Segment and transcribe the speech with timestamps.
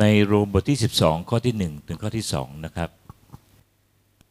[0.00, 2.90] ในโรมบทที่ 12 ข้อที่ 1 ถึงข้อที่ 2 นะครับ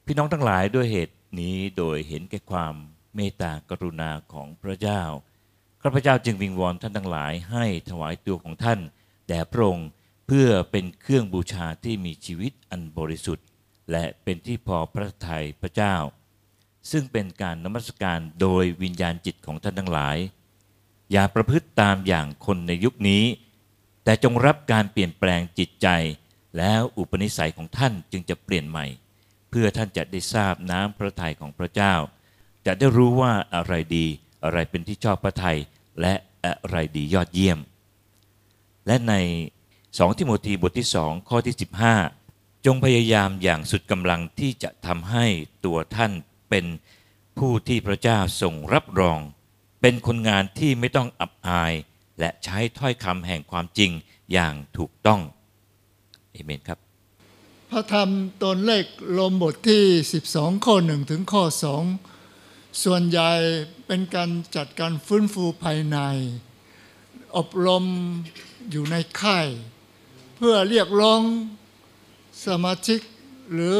[0.05, 2.73] พี่น้องทั้งหลายด้วยเหตุนี้โดยเห็นแก่ความ
[3.15, 5.01] เมตตากรุณาของพระเจ้า
[5.81, 8.79] ข้าพเจ้าจึงวิงวอนท่านทั้งหลาย ให้ถวายตัวของท่าน
[9.27, 9.89] แด่พระองค์
[10.27, 13.45] เพื่อเป็นเครื่องบูชาที่มีชีวิตอันบริสุทธิ์
[13.91, 15.95] และเป็นที่พอพระทัยพระเจ้า
[16.91, 20.17] ซึ่งเป็นการนมัสการโดยวิญญาณจิตของท่านทั้งหลาย
[21.11, 23.23] อย่าประพฤติตามอย่างคนในยุคนี้
[24.07, 25.87] แต่จงรับการเปลี่ยนแปลงจิตใจ
[26.57, 28.85] แล้วอุปนิสัยของท่านจึงจะเปลี่ยนใหม่
[29.49, 31.93] เพื่อท่านจะได้ทราบน้ำพระทัยของพระเจ้า
[32.65, 34.05] จะได้รู้ว่าอะไรดี
[34.43, 35.57] อะไรเป็นที่ชอบพระทัย
[36.01, 36.13] และ
[36.45, 37.59] อะไรดียอดเยี่ยม
[38.87, 39.13] และใน
[39.69, 41.55] 2 ทิโมธีบทที่2ข้อที่
[42.09, 45.25] 15 จงพยายามอย่างสุดกำลังที่จะทำให้
[45.65, 46.11] ตัวท่าน
[46.49, 46.65] เป็น
[47.37, 49.19] ผู้ที่พระเจ้าทรงรับรอง
[49.81, 51.73] เป็นคนงานที่ไม่ต้องอับอาย
[52.19, 53.91] และใช้ถ้อยคำแห่งความจริง
[54.33, 55.21] อย่างถูกต้อง
[56.31, 56.79] เอเมนครับ
[57.71, 58.09] พระธรรม
[58.43, 58.85] ตนเลข
[59.19, 59.83] ลมบทที่
[60.23, 61.43] 12 ข้อ 1 ถึงข้อ
[62.13, 63.31] 2 ส่วนใหญ่
[63.87, 65.97] เป็นการจัดการฟื้นฟูภายใน
[67.37, 67.85] อบรม
[68.71, 69.47] อยู่ในค่าย
[70.35, 71.21] เพื่อเรียกร้อง
[72.45, 72.99] สมาชิก
[73.51, 73.77] หรือ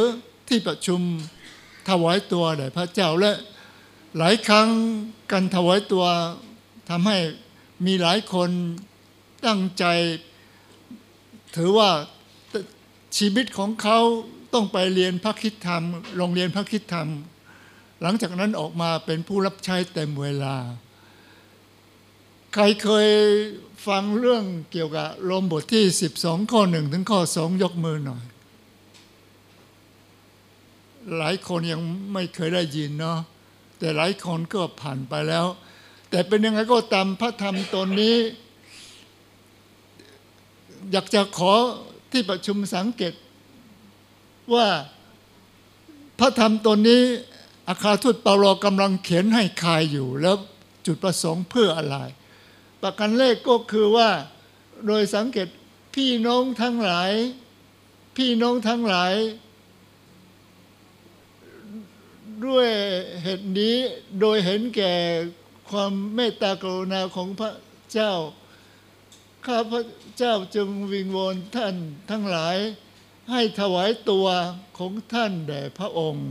[0.48, 1.02] ที่ประชุม
[1.90, 3.32] ถวายตัวแด่พระเจ้าและ
[4.18, 4.70] หลายครั้ง
[5.32, 6.06] การถวายตัว
[6.90, 7.18] ทำให้
[7.86, 8.50] มีหลายคน
[9.46, 9.86] ตั้งใจ
[11.56, 11.90] ถือว่า
[13.18, 14.00] ชีวิตของเขา
[14.54, 15.84] ต้องไปเรียนพระคิดธรรม
[16.18, 17.08] โรงเรียนพระคิดธรรม
[18.02, 20.56] หลังจากนั้นออกมาเป็นผู้รับใช้เต็มเวลา
[22.54, 23.10] ใครเคย
[23.88, 25.84] ฟังเรื่องเกี่ยวกับโรมบทที่
[26.20, 28.24] 12 ข้อ 1 ถึงข้อ 2 ยกมือหน่อย
[31.18, 31.82] หลายคนยัง
[32.14, 33.20] ไม่เคยได้ยินเนาะ
[33.78, 35.46] แต่หลายคนก็ผ่านไปแล้ว
[36.10, 38.18] แต่เป็นยังไงก็ตามพระธรรมตนนี้
[40.92, 41.54] อยากจะขอ
[42.12, 43.14] ที่ประชุมสังเกต
[44.54, 44.68] ว่า
[46.20, 47.04] พระธรรมตนนี้
[47.68, 50.36] อาคาทูตเปาโลกำลังเขียนให้คายอยู่ แล้ว
[50.86, 51.98] จุดประสงค์เพื่ออะไร
[52.82, 54.10] ประการแรกก็คือว่า
[54.86, 55.48] โดยสังเกต
[55.96, 57.12] พี่น้องทั้งหลาย
[58.18, 59.14] พี่น้องทั้งหลาย
[62.46, 62.70] ด้วย
[63.24, 63.76] เหตุนี้
[64.20, 64.94] โดยเห็นแก่
[65.72, 67.52] ความเมตตากรุณาของพระ
[67.92, 68.14] เจ้า
[69.46, 69.82] ข้าพระ
[70.18, 71.76] เจ้าจึงวิงวอนท่าน
[72.10, 72.58] ทั้งหลาย
[73.32, 74.28] ให้ถวายตัว
[74.78, 76.28] ของท่านแด่พระองค์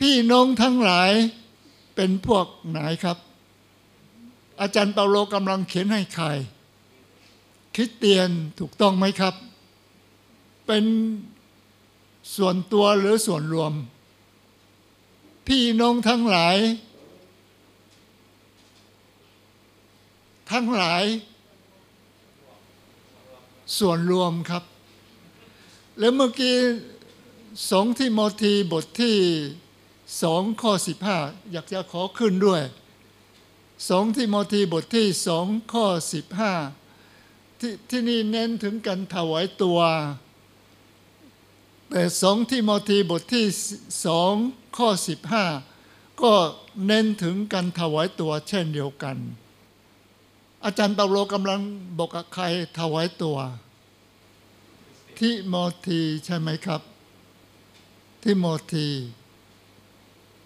[0.00, 1.10] พี่น้องทั้งหลาย
[1.94, 3.18] เป็นพวกไหนครับ
[4.60, 6.26] อาจารย์เปาโลกำลังเขียนให้ใคร
[7.74, 9.34] คริสเตียนถูกต้องไหมครับ
[10.66, 10.84] เป็น
[12.36, 13.72] ส่วนตัวหรือส่วนรวม
[15.48, 16.56] พี่น้องทั้งหลาย
[20.50, 21.04] ทั้งหลาย
[23.78, 24.64] ส่วนรวมครับ
[25.98, 26.56] แล้วเมื่อกี้
[27.70, 29.18] สองที่โมธีบทที่
[30.22, 31.18] สองข้อสิบห้า
[31.52, 32.62] อยากจะขอขึ้นด้วย
[33.88, 36.52] สองที่โมธีบทที่สองข้อสิบห้า
[37.60, 39.80] ที่ที่นี่เน้นถึงการถวายตัว
[41.90, 43.46] แต่สองที่โมธีบทที่
[44.06, 44.34] สอง
[44.76, 45.44] ข้อสิบห้า
[46.22, 46.32] ก็
[46.86, 49.16] เน้นถึงการถวายตัวเช่นเดียวกัน
[50.66, 51.60] อาจารย์เปาโลกำลัง
[51.98, 52.44] บอกกับใคร
[52.78, 53.38] ถวายตัว
[55.18, 55.54] ทิโม
[55.86, 56.80] ธีใช่ไหมครับ
[58.22, 58.88] ทิโมธี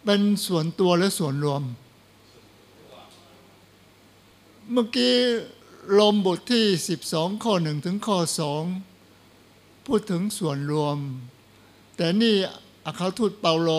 [0.05, 1.63] เป็นส่วนตัวและส่วนรวม
[4.71, 5.15] เมื่อกี้
[5.99, 6.65] ลมบทที่
[7.05, 8.19] 12 ข้อ1ถึงข้อ
[9.05, 10.99] 2พูดถึงส่วนรวม
[11.97, 12.35] แต่นี่
[12.85, 13.71] อาคาทูตเปาโล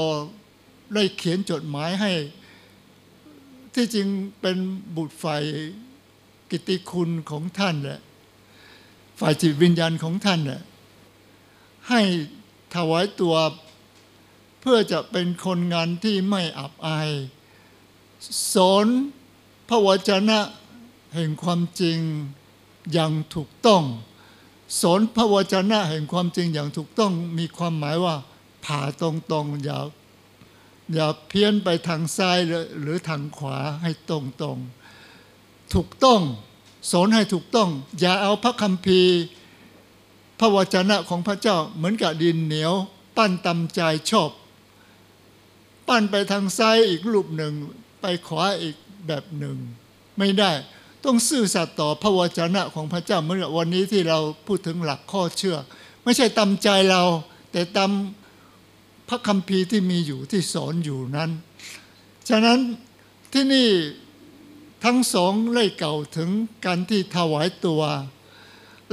[0.94, 2.12] ได้เขียนจดหมายให้
[3.74, 4.08] ที่จริง
[4.40, 4.58] เป็น
[4.96, 5.44] บุตรฝ่าย
[6.52, 8.00] กิตติคุณของท่านแหละ
[9.20, 10.62] ฝ่ายจิตวิญญาณของท่านแหละ
[11.90, 12.02] ให้
[12.76, 13.36] ถวายตัว
[14.62, 17.10] เพื่อจะเป็นคนงานที่ไม่อับอาย
[18.54, 18.88] สอน
[19.70, 20.40] พระวจนะ
[21.16, 22.00] แห่งความจริง
[22.94, 23.84] อย่างถูกต้อง
[24.82, 28.16] สอนพระวจนะแห่งความจริงอย่างถูกต้องมีความหมายว่า
[28.66, 29.80] ผ่าตรงๆอย่า
[30.94, 32.38] อย่าเพี้ยนไปทางซ้าย
[32.82, 34.79] หรือทางขวาให้ตรงๆ
[35.74, 36.22] ถูกต้อง
[36.92, 37.70] สอนให้ถูกต้อง
[38.00, 39.16] อย่าเอาพระคัมภีร์
[40.40, 42.74] พระวจนะของพระเจ้าเหมือนกับดินเหนียว
[43.18, 44.32] ปั้นตำใจชอบ
[45.88, 47.54] ปั้นไปทางซ้ายอีกรูปหนึ่ง
[48.02, 48.76] ไปขวาอีก
[49.08, 49.58] แบบหนึ่ง
[50.18, 50.52] ไม่ได้
[51.06, 55.58] ต้องซื่อสัตย์ต่อพระวจนะของพระเจ้าเมื่อวันนี้ที่เราพูดถึงหลักข้อเชื่อ
[56.04, 57.04] ไม่ใช่ตาใจเรา
[57.52, 57.92] แต่ตา
[59.10, 61.30] พระคัมภีร์ที่มีอยู่ที่สอนอยู่นั้น
[62.30, 62.60] ฉะนั้น
[63.34, 63.68] ที่นี่
[64.84, 66.30] ทั้งสองเลยเก่าถึง
[66.66, 67.82] การที่ถวายตัว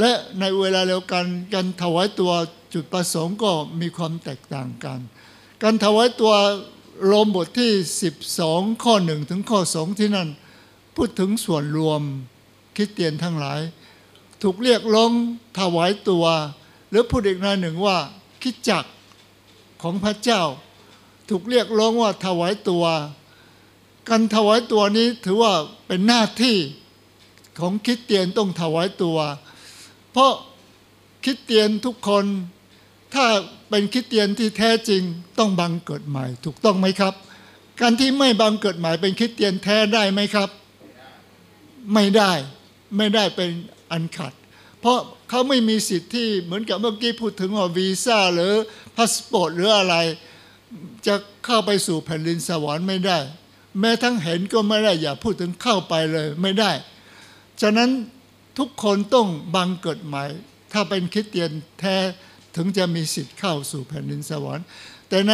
[0.00, 1.24] และในเวลาเดียวกัน
[1.54, 2.32] การถวายตัว
[2.74, 4.98] จุดประสงค์ก็มีความแตกต่างกัน
[5.62, 6.32] การถวายตัว
[7.06, 7.72] โรมบทที่
[8.28, 10.28] 12 ข้อ 1 ถึงข้อ 2 ที่นั่น
[10.96, 12.02] พูดถึงส่วนรวม
[12.76, 13.60] คิดเตียนทั้งหลาย
[14.42, 15.12] ถูกเรียกร้อง
[15.58, 16.24] ถวายตัว
[16.90, 17.98] หรือพูดอีกในหนึ่งว่า
[18.42, 18.84] คิดจัก
[19.82, 20.42] ของพระเจ้า
[21.28, 22.84] ถูกเรียกร้องว่าถวายตัว
[24.08, 25.52] การถวายตัวนี้ถือว่า
[25.86, 26.56] เป็นหน้าที่
[27.58, 29.18] ของคิดเตียนต้องถวายตัว
[30.12, 30.32] เพราะ
[31.24, 32.24] คิดเตียนทุกคน
[33.14, 33.24] ถ้า
[33.68, 35.02] เป็นคิดเตียนที่แท้จริง
[35.38, 37.14] ต้องบังเกิดใหม่ ถูกต้องไหมครับ
[37.80, 40.48] การที่ไม่บังเกิดใหม่เป็นคริสเตียนแท้ได้ไหมครับ
[41.94, 42.32] ไม่ได้
[42.96, 43.50] ไม่ได้เป็น
[43.92, 44.32] อันขาด
[44.80, 44.98] เพราะ
[45.28, 48.52] เขาไม่มีสิทธิ์ที่เหมือนกับเมื่อกี้พูดถึงว่าวีซ่าหรือ
[48.96, 49.96] พาสปอร์ตหรืออะไร
[51.06, 51.14] จะ
[51.44, 53.18] เข้าไปสู่แผ่นดินสวรรค์ไม่ได้
[53.80, 56.72] แม้ทั้งเห็นก็ไม่ได้อย่าพูดถึงเข้าไปเลยไม่ได้
[57.60, 57.90] ฉะนั้น
[58.58, 60.24] ทุกคนต้องบังเกิดใหม่
[60.72, 61.50] ถ้าเป็นคริสเตียน
[61.80, 61.96] แท้
[62.56, 64.66] ถึงจะมีสิทธิ์เข้าสู่แผ่นดินสวรรค์
[65.08, 65.32] แต่ใน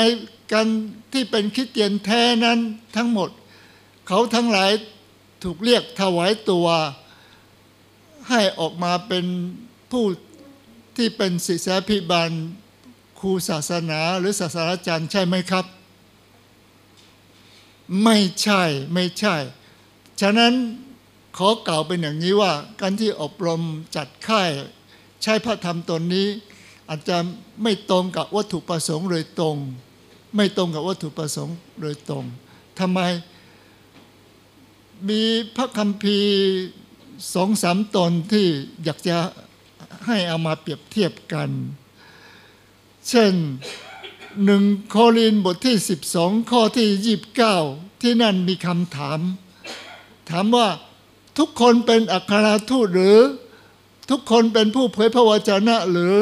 [0.53, 0.67] การ
[1.13, 2.59] ที่เป็นคริสเตียนแท้นั้น
[2.97, 3.31] ทั้งหมด
[4.09, 4.71] เขาทั้งหลาย
[5.43, 6.67] ถูกเรียกถวายตัว
[8.29, 9.25] ให้ออกมาเป็น
[9.91, 10.05] ผู้
[10.97, 12.31] ที่เป็นศิษยาพิบาล
[13.21, 15.65] ครูศาสนาหรือศาสนาจารย์ใช่ไหมครับ
[18.05, 18.63] ไม่ใช่
[18.95, 19.37] ไม่ใช่
[20.21, 20.53] ฉะนั้น
[21.37, 23.63] ขอกล่าวเป็นอย่างนี้ว่า การที่อบรม
[23.97, 24.51] จัดค่าย
[25.23, 26.29] ใช้พระธรรมตนนี้
[26.89, 27.17] อาจจะ
[27.63, 29.57] ไม่ตรงกับวัตถุประสงค์โดยตรง
[30.37, 32.25] ไม่ตรงกับวัตถุประสงค์โดยตรง
[32.81, 33.01] ทำไม
[35.09, 35.23] มี
[35.57, 36.33] พระคัมภีร์
[37.35, 38.47] สองสามตนที่
[38.85, 39.17] อยากจะ
[40.07, 41.51] ให้เอามาเปรียบเทียบกัน
[43.09, 43.35] เช่น
[44.45, 45.77] หนึ่งโครินบทที่
[46.13, 47.19] 12 ข้อที่
[47.59, 49.21] 29 ที่นั่นมีคำถาม
[50.31, 50.69] ถามว่า
[51.39, 53.19] ทุกคนเป็นอัครทูตหรือ
[54.11, 56.17] ทุกคนเป็นผู้เผยพระวจนะหรือ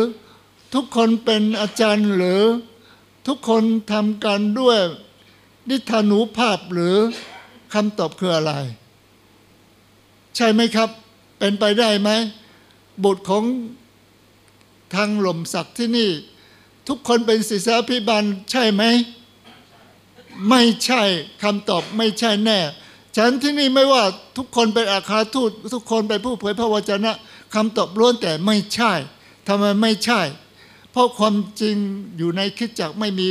[0.75, 2.43] ทุกคนเป็นอาจารย์หรือ
[3.27, 3.63] ทุกคน
[3.93, 4.79] ทำการด้วย
[5.69, 6.97] นิทานุภาพหรือ
[7.75, 8.53] คำตอบคืออะไร
[10.37, 10.89] ใช่ไหมครับ
[11.39, 12.11] เป็นไปได้ไหม
[13.05, 13.45] บทของ
[14.95, 16.11] ทางหล่มศักดิ์ที่นี่
[16.91, 18.83] ทุกคนเป็นศิษยาพิบาลใช่ไหม
[20.51, 21.03] ไม่ใช่
[21.43, 22.59] คำตอบไม่ใช่แน่
[23.17, 24.03] ฉันที่นี่ไม่ว่า
[24.37, 27.13] ทุกคนเป็นอาคาทูต ทุกคนเป็นผู้เผยพระวจนะ
[27.55, 28.93] คำตอบล้วนแต่ไม่ใช่
[29.49, 30.21] ทำไมไม่ใช่
[30.93, 31.77] เพราะความจริง
[32.17, 33.29] อยู่ในคิดจักไม่มี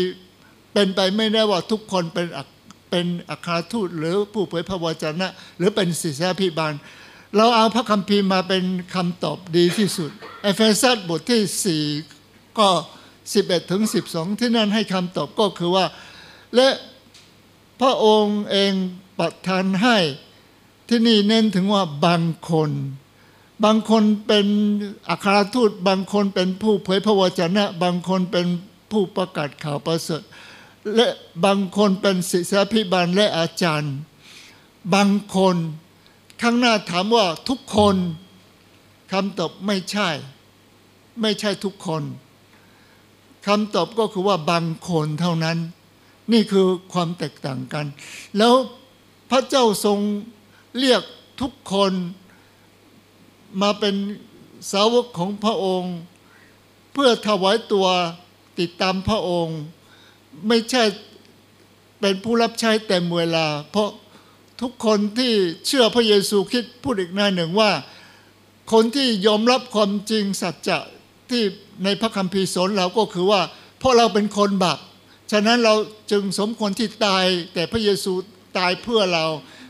[0.73, 2.27] เป็นไปไม่ได้ว่าทุกคนเป็น
[2.89, 5.27] เป็นอัครทูต หรือผู้เผยพระวจนะ
[5.57, 6.73] หรือเป็นศิษยาพิบาล
[7.35, 8.63] เราเอาพระคัมภีร์มาเป็น
[8.95, 10.12] คำตอบดีที่สุด
[10.44, 12.69] เอเฟซัสบทที่ 4 ก็
[13.31, 15.85] 11 ถึง 12 ที่นั่นให้คำตอบก็คือว่า
[16.55, 16.69] และ
[17.81, 18.73] พระองค์เอง
[19.19, 19.97] ประทานให้
[20.89, 22.71] ที่นี่เน้นถึงว่าบางคน
[23.63, 24.47] บางคนเป็น
[25.09, 28.45] อัครทูตบางคนเป็นผู้เผยพระวจนะ บางคนเป็น
[28.91, 30.21] ผู้ประกาศข่าวประเสริฐ
[30.95, 31.07] และ
[31.45, 33.95] บางคนเป็นศิษยาพิบาลและอาจารย์
[34.93, 35.55] บางคน
[36.41, 37.95] ข้างหน้าถามว่าทุกคน
[39.11, 40.09] คำตอบไม่ใช่
[41.21, 42.03] ไม่ใช่ทุกคน
[43.47, 45.57] คำตอบก็คือว่าบางคนเท่านั้น
[46.31, 47.86] นี่คือความแตกต่างกัน
[48.38, 48.53] แล้ว
[49.31, 50.00] พระเจ้าทรง
[50.79, 51.01] เรียก
[51.41, 51.93] ทุกคน
[53.62, 53.96] มาเป็น
[54.72, 55.96] สาวกของพระองค์
[56.93, 57.88] เพื่อถวายตัว
[58.60, 59.60] ติดตามพระองค์
[60.48, 60.84] ไม่ใช่
[62.00, 63.89] เป็นผู้รับใช้เต็มเวลา เพราะ
[64.62, 65.31] ทุกคนที่
[65.67, 67.72] เชื่อพระเยซูคิดพูดอีกหน้าหนึ่งว่า
[68.74, 70.79] คนที่ยอมรับความจริงสัจจะ
[71.29, 71.43] ที่
[71.83, 73.41] ในพระคัมภีร์สอนเราก็คือว่า
[73.79, 74.79] เพราะเราเป็นคนบาป
[75.31, 75.75] ฉะนั้นเรา
[76.12, 78.13] จึงสมควรที่ตาย แต่พระเยซู
[78.57, 79.25] ตายเพื่อเรา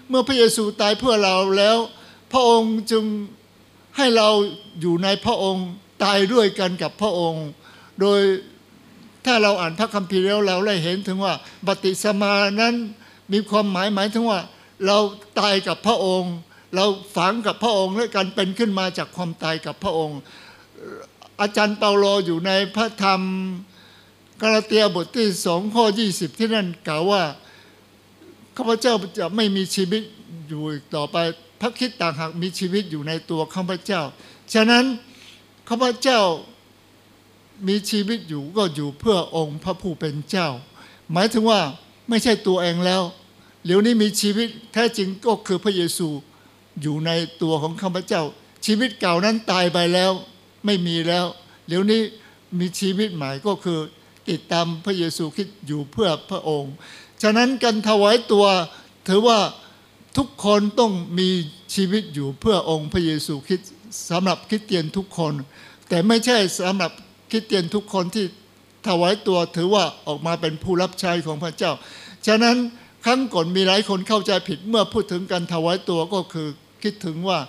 [0.09, 1.77] เมื่อพระเยซูตายเพื่อเราแล้ว
[2.31, 3.05] พระองค์จึง
[3.97, 4.29] ให้เรา
[4.81, 5.67] อยู่ในพระองค์
[6.03, 7.45] ตายด้วยกันกับพระองค์
[8.01, 8.21] โดย
[9.25, 11.33] ถ้าเราอ่านพระคัมภีร์แล้วเราได้เห็นถึงว่า
[11.67, 12.75] บัติสมานั้น
[13.33, 14.39] มีความหมายหมายถึงว่า
[14.85, 14.97] เรา
[15.39, 16.33] ตายกับพระองค์
[16.75, 16.85] เรา
[17.15, 20.19] ฝังกับพระองค์และการเป็นขึ้นมาจากความตายกับพระองค์
[21.41, 23.22] อาจารย์เปาโลอยู่ในพระธรรม
[24.41, 27.24] กาลาเตียบทที่สองข้อยี่สิบที่นั่นกล่าวว่า
[28.58, 30.01] ข้าพเจ้าจะไม่มีชีวิต
[30.48, 31.17] อยู่อีกต่อไป
[31.62, 34.01] พระคิดต่างหากมีชีวิตอยู่ในตัวข้าพเจ้า
[34.53, 34.86] ฉะนั้น
[35.69, 36.19] ข้าพเจ้า
[37.67, 40.48] มีชีวิตอยู่ก็อยู่เพื่อองค์พระผู้เป็นเจ้า
[41.12, 41.62] หมายถึงว่า
[42.10, 43.01] ไม่ใช่ตัวเองแล้ว
[43.65, 46.08] เดี๋ยวนี้มีชีวิตแท้จริงก็คือพระเยซู
[46.81, 48.24] อยู่ในตัวของข้าพเจ้า
[48.65, 50.12] ชีวิตเก่านั้นตายไปแล้ว
[50.65, 51.25] ไม่มีแล้ว
[51.67, 52.01] เดี๋ยวนี้
[52.59, 53.79] มีชีวิตใหม่ก็คือ
[54.29, 56.73] ติดตามพระเยซูคริสต์อยู่เพื่อพระองค์
[57.23, 58.45] ฉะนั้นการถวายตัว
[59.07, 59.39] ถือว่า
[60.17, 61.29] ทุกคนต้องมี
[61.75, 63.71] ชีวิตอยู่เพื่อองค์พระเยซูคริสต์
[64.09, 65.33] สำหรับคริสเตียนทุกคน
[65.89, 66.91] แต่ไม่ใช่สำหรับ
[67.31, 68.25] คริสเตียนทุกคนที่
[68.87, 71.71] ถวายตัวถือว่าออกมาเป็นผู้รับใช้ของพระเจ้า
[72.27, 72.57] ฉะนั้น
[73.05, 76.47] ครั้งก่อนมีหลายคนเข้าใจผิดเมื่อพูดถึงการถวายตัวก็คือ
[76.83, 77.39] คิดถึงว่า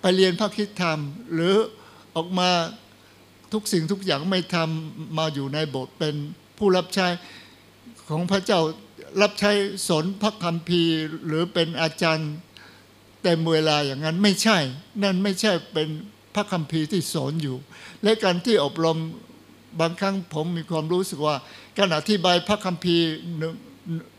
[0.00, 0.98] ไปเรียนพระคิดธรรม
[1.34, 1.54] หรือ
[2.16, 2.50] ออกมา
[3.52, 6.14] ทุกสิ่งทุกอย่างไม่ทำมาอยู่ในโบสถ์เป็น
[6.58, 7.06] ผู้รับใช้
[8.08, 8.60] ของพระเจ้า
[9.22, 9.52] รับใช้
[9.88, 10.94] สนพระคัมภีร์
[11.26, 12.30] หรือเป็นอาจารย์
[13.22, 14.58] เต็มเวลาอย่างนั้นไม่ใช่
[15.02, 15.88] นั่นไม่ใช่เป็น
[16.34, 17.56] พระคัมภีร์ที่สอนอยู่
[18.02, 18.98] และการที่อบรม
[19.80, 21.36] บางครั้งผมมีความรู้สึกว่า
[21.78, 23.06] การอธิบายพระคัมภีร์
[23.38, 23.54] หนึ่ง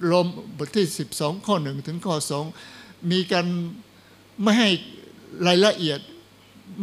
[0.10, 0.25] รวม
[0.58, 2.46] บทที่ 12 ข้อหนึ่งถึงข้อสอง
[3.12, 3.46] มีการ
[4.41, 4.69] ไม่ให้
[5.48, 6.00] รายละเอียด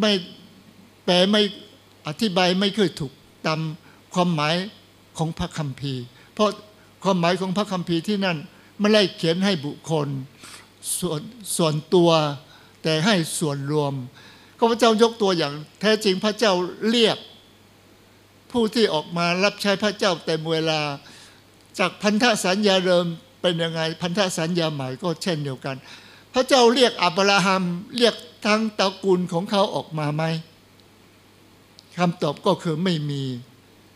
[0.01, 0.13] ไม่
[1.07, 1.43] แปลไม่
[2.09, 3.13] อธิบายไม่เคยถูก
[3.47, 3.61] ตาม
[4.15, 4.55] ความหมาย
[5.19, 6.51] ของพระคัมภีร์ เพราะ
[7.05, 8.39] ความหมายของพระคัมภีร์ที่นั่น
[8.81, 10.09] ไม่ได้เขียนให้บุคคล
[10.99, 11.21] ส่วน
[11.57, 12.11] ส่วนตัว
[12.83, 13.93] แต่ให้ส่วนรวม
[14.59, 16.53] ข้าพเจ้ายกตัวอย่างแท้จริงพระเจ้า
[16.91, 17.19] เรียก
[18.53, 20.81] ผู้ที่ออกมารับใช้พระเจ้าเต็มเวลา
[21.79, 23.07] จากพันธสัญญาเดิม
[23.43, 25.77] เป็นยังไงพันธสัญญาใหม่ก็เช่นเดียวกัน
[26.35, 27.63] พระเจ้าเรียกอับราฮัม
[27.99, 28.15] เรียก
[28.47, 30.23] ทั้งตระกูลของเขาออกมาไหม
[31.99, 33.23] คำตอบก็คือไม่มี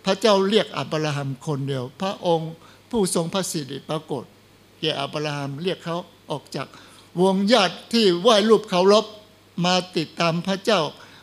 [0.05, 2.53] พระเจ้าเรียกอับราฮัมคนเดียว พระองค์
[2.91, 4.25] ผู้ทรงพระสิริปรากฏ
[4.81, 5.97] แก่อับราฮัมเรียกเขา
[6.31, 6.67] ออกจาก
[7.23, 9.05] วงญาติที่ไหว้รูปเคารพ
[9.65, 10.81] มาติดตามพระเจ้า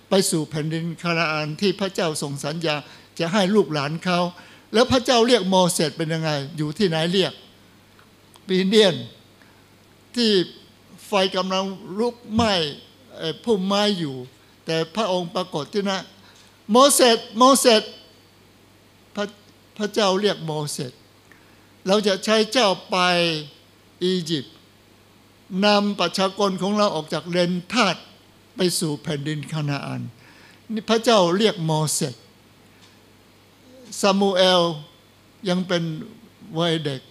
[0.09, 2.75] ไปสู่แผ่นดินคานาอันที่พระเจ้าทรงสัญญา
[3.19, 4.19] จะให้ลูกหลานเขา
[4.73, 7.33] แล้วพระเจ้าเรียกโมเสสเป็นยังไง อยู่ที่ไหนเรียก
[8.47, 8.95] ปีเดียน
[10.15, 10.31] ที่
[11.07, 11.65] ไฟกำลัง
[11.99, 12.53] ลุกไหม้
[13.43, 14.15] พุ่มไม้อยู่
[14.65, 16.01] แต่พระองค์ปรากฏที่นั่น
[16.71, 17.83] โมเสสโมเสส
[19.15, 19.25] พระ
[19.77, 20.91] พระเจ้าเรียกโมเสส
[21.87, 22.97] เราจะใช้เจ้าไป
[24.03, 24.55] อียิปต์
[25.65, 27.95] นำประชากรของเราออกจากแดนทาส
[28.55, 30.01] ไปสู่แผ่นดินคานาอัน
[30.73, 32.15] นี่พระเจ้าเรียกโมเสส
[34.01, 34.63] ซามูเอล
[35.49, 35.83] ยังเป็น
[36.57, 37.01] วัยเด็ก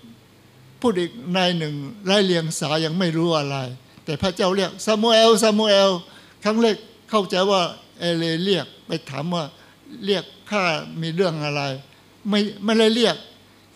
[0.81, 1.75] พูดอีกนายหนึ่ง
[2.07, 3.57] ไล่เลียงสายังไม่รู้อะไร
[4.05, 5.91] แต่พระเจ้าเรียกซามูเอลซามูเอล
[6.45, 6.77] ครั้งแรก
[7.11, 7.63] เข้าใจว่า
[7.99, 9.45] เอเลเรียกไปถามว่า
[10.05, 10.63] เรียกข้า
[11.01, 11.63] มีเรื่องอะไร
[12.29, 13.17] ไม่ไม่ได้เรียก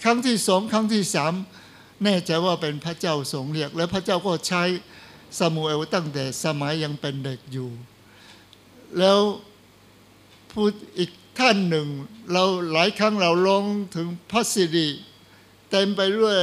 [0.04, 1.32] ครั้งที่สองครั้งที่สาม
[2.04, 4.62] แน่ใจว่าเป็นพระเจ้าทรงเรียก และพระเจ้าก็ใช้
[5.38, 7.70] ซามูเอลตั้งแต่สมัยยังเป็นเด็กอยู่
[8.98, 9.18] แล้ว
[10.52, 11.86] พูดอีกท่านหนึ่ง
[12.32, 13.64] เราหลายครั้งเราลง
[13.96, 14.88] ถึงพระสิริ
[15.70, 16.38] เต็มไปด้วย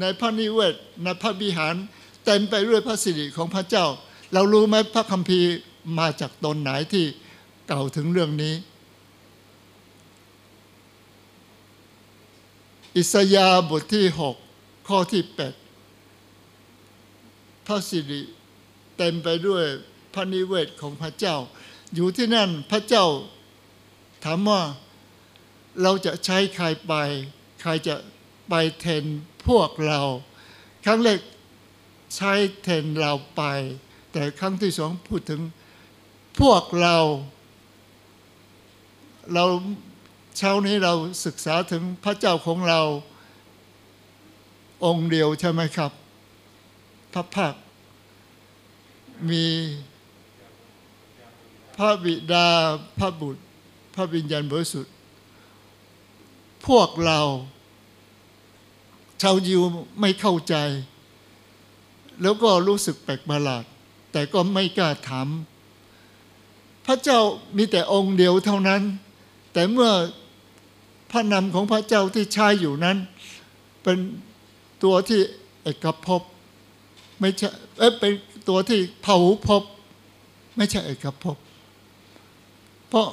[0.00, 1.74] ในพระนิเวศในพระบิหาร
[2.24, 3.86] เต็มไปด้วยพระสิริของพระเจ้า
[4.34, 5.50] เรารู้ไหมพระคัมภีร์
[5.98, 7.04] มาจากตนไหนที่
[7.70, 8.54] กล่าวถึงเรื่องนี้
[12.96, 14.06] อิสยาบทที่
[14.48, 15.22] 6 ข้อที่
[16.48, 18.20] 8 พระสิริ
[18.96, 19.64] เต็มไปด้วย
[20.14, 21.36] พระนิเวศของพระเจ้า
[21.94, 23.06] อยู่ที่นั่นพระเจ้า
[24.24, 24.62] ถามว่า
[25.82, 26.94] เราจะใช้ใครไป
[27.62, 27.94] ใครจะ
[28.48, 29.04] ไปแทน
[29.46, 30.00] พวกเรา
[30.84, 31.20] ครั้งแรก
[32.16, 33.42] ใช้แทนเราไป
[34.12, 35.40] แต่ครั้งที่สองพูดถึง
[36.40, 36.96] พวกเรา
[39.34, 39.44] เรา
[40.38, 40.92] เช้านี้เรา
[41.26, 42.80] ศึกษาถึงพระเจ้าของเรา
[44.84, 45.92] องค์เดียวใช่ไหมครับ
[47.12, 47.54] พระภาค
[49.30, 49.46] มี
[51.76, 52.48] พระบิดา
[52.98, 53.42] พระบุตร
[53.94, 54.94] พระวิญญาณบริสุทธิ์
[56.66, 57.20] พวกเรา
[59.22, 59.62] ชาวยิว
[60.00, 60.54] ไม่เข้าใจ
[62.22, 63.64] แล้วก็รู้สึกแปลกประหลาด
[64.12, 65.28] แต่ก็ไม่กล้าถาม
[66.86, 67.20] พระเจ้า
[67.56, 68.82] มีแต่องค์เดียวเท่านั้น
[69.52, 69.90] แต่เมื่อ
[71.10, 72.96] พระนามของพระเจ้าที่ใช้อยู่นั้น
[73.82, 73.98] เป็น
[74.82, 75.20] ตัวที่
[75.62, 76.22] เอกภพ
[77.20, 77.48] ไม่ใช่
[77.78, 78.12] เอ๊ะเป็น
[78.48, 79.62] ตัวที่เผาภพ
[80.56, 81.36] ไม่ใช่เอกภพ
[82.88, 83.08] เพราะ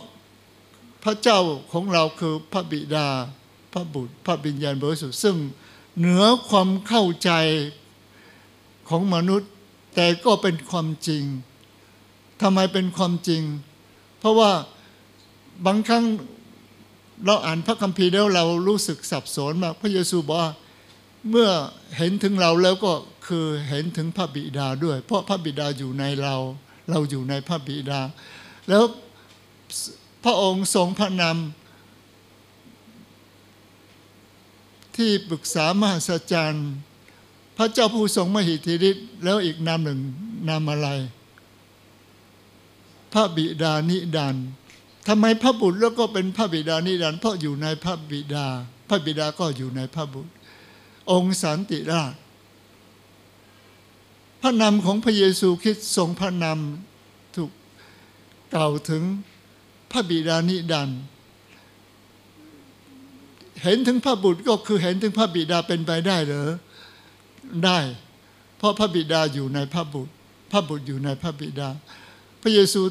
[1.04, 1.40] พระเจ้า
[1.72, 3.08] ของเราคือพระบิดา
[3.74, 5.36] พระบุตร พระบิญญาณบริสุทธิ์ซึ่ง
[5.98, 7.32] เหนือความเข้าใจ
[8.90, 9.52] ของมนุษย์
[9.96, 11.24] แต่ก็เป็นความจริง
[12.42, 13.44] ทำไมเป็นความจริง
[14.20, 14.52] เพราะว่า
[15.66, 16.06] บางครั้ง
[17.26, 20.52] เราอ่านพระคัมภีร์แล้วเรารู้สึกสับสนมากพระเยซูบอกว่า
[21.30, 21.50] เมื่อ
[21.98, 22.94] เห็นถึงเราแล้วก็
[23.28, 26.36] คือเห็นถึงพระบิดาด้วย เพราะพระบิดาอยู่ในเรา
[26.90, 28.02] เราอยู่ในพระบิดา
[28.70, 28.84] แล้ว
[30.24, 31.38] พระองค์ทรงพระนาม
[34.96, 36.70] ที่ปรึกษามหัศจรรย์
[37.58, 40.00] พระเจ้าผู้ทรงมหิทธิฤทธิ์แล้วอีกนามหนึ่ง
[40.50, 40.90] นามอะไร
[43.14, 44.36] พระบิดานิดัน
[45.08, 48.46] ทำไมพระบุตรแล้วก็เป็นพระบิดานิรันเพราะอยู่ในพระบิดา
[48.90, 50.32] พระบิดาก็อยู่ในพระบุตร
[51.12, 52.14] องค์สันติราช
[54.42, 56.60] พระนามของพระเยซูคริสต์ทรงพระนาม
[57.36, 57.52] ถูก
[58.54, 59.04] กล่าวถึง
[59.92, 60.90] พระบิดานิดัน
[63.64, 66.52] เห็นถึงพระบุตรก็คือเห็นถึงพระบิดาเป็นไปได้เหรอ
[67.66, 67.80] ได้
[68.58, 70.14] เพราะพระบิดาอยู่ในพระบุตร
[70.52, 71.70] พระบุตรอยู่ในพระบิดา
[72.42, 72.82] พระเยซู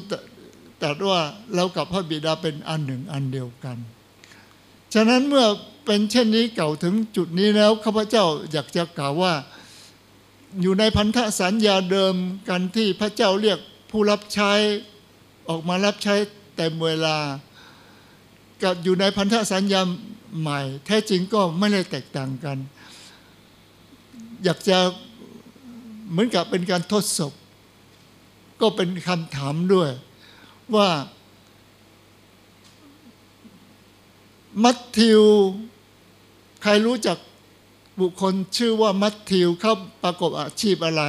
[0.81, 1.21] ตรัสว่า
[1.55, 3.77] เรากับพระบิดาเป็นอันหนึ่งอันเดียวกัน
[4.93, 5.45] ฉะนั้นเมื่อ
[5.85, 9.33] เป็นเช่นนี้เก่าถึงจุดนี้แล้วข้าพเจ้าอยากจะกล่าวว่า
[10.61, 12.15] อยู่ในพันธสัญญาเดิม
[12.49, 13.59] กันที่พระเจ้าเรียก
[13.91, 14.51] ผู้รับใช้
[15.49, 16.15] ออกมารับใช้
[16.55, 17.17] เต็มเวลา
[18.63, 19.81] กับอยู่ในพันธสัญญา
[20.39, 22.57] ใหม่ แท้จริงก็ไม่ได้แตกต่างกัน
[24.43, 24.77] อยากจะ
[26.09, 27.33] เหมือนกับเป็นการทดสอบ
[28.61, 29.89] ก็เป็นคำถามด้วย
[30.75, 30.89] ว่า
[34.63, 35.23] มัทธิว
[36.61, 37.17] ใครรู้จัก
[37.99, 39.73] บุคคลชื่อว่ามัทธิวเขา
[40.03, 41.03] ประกอบอาชีพอะไร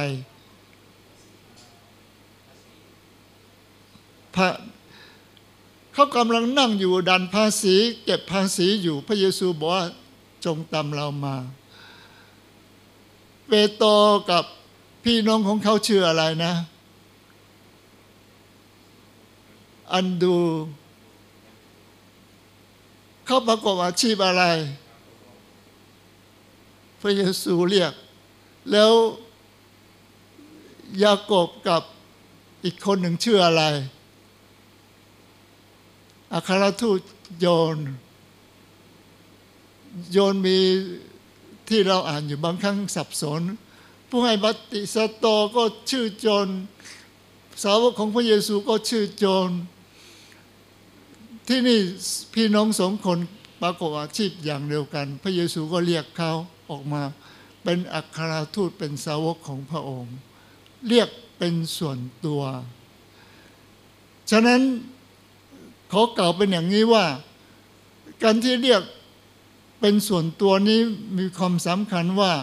[4.35, 4.49] พระ
[5.93, 9.85] เขากำลังนั่งอยู่ดันภาษีเก็บภาษีอยู่พระเยซูบอกว่า
[10.45, 11.35] จงตามเรามา
[13.47, 13.89] เปโตร
[14.31, 14.43] กับ
[15.03, 16.53] พี่น้องของเขาชื่ออะไรนะ
[19.93, 20.37] อันดู
[23.25, 24.43] เขาประกอบอาชีพอะไร
[27.01, 27.93] พระเยซูเรียก
[28.71, 28.91] แล้ว
[31.03, 31.81] ยากบกับ
[32.65, 33.63] อีกคนหนึ่งชื่ออะไร
[36.33, 37.01] อัครทูต
[37.39, 37.45] โย
[37.75, 37.77] น
[40.11, 40.57] โยนมี
[41.69, 43.41] ที่เราอ่านอยู่บางครั้งสับสน
[44.09, 46.47] ผู้ให้บัติศโตก็ชื่อโจน
[47.63, 49.49] สาวกของพระเยซูก็ชื่อโจน
[51.47, 51.79] ที่นี่
[52.33, 53.17] พี่น้องสองคน
[53.61, 56.31] ปรากฏอาชีพอย่างเดียวกัน พระเยซูก็เรียกเขา
[56.69, 57.01] ออกมา
[57.63, 60.15] เป็นอัครทูตเป็นสาวกของพระองค์
[60.87, 62.41] เรียกเป็นส่วนตัว
[64.31, 64.61] ฉะนั้น
[65.91, 67.05] ขอกล่าวเป็นอย่างนี้ว่า
[68.23, 68.81] การที่เรียก
[69.79, 70.79] เป็นส่วนตัวนี้
[71.17, 72.33] มีความสำคัญว่า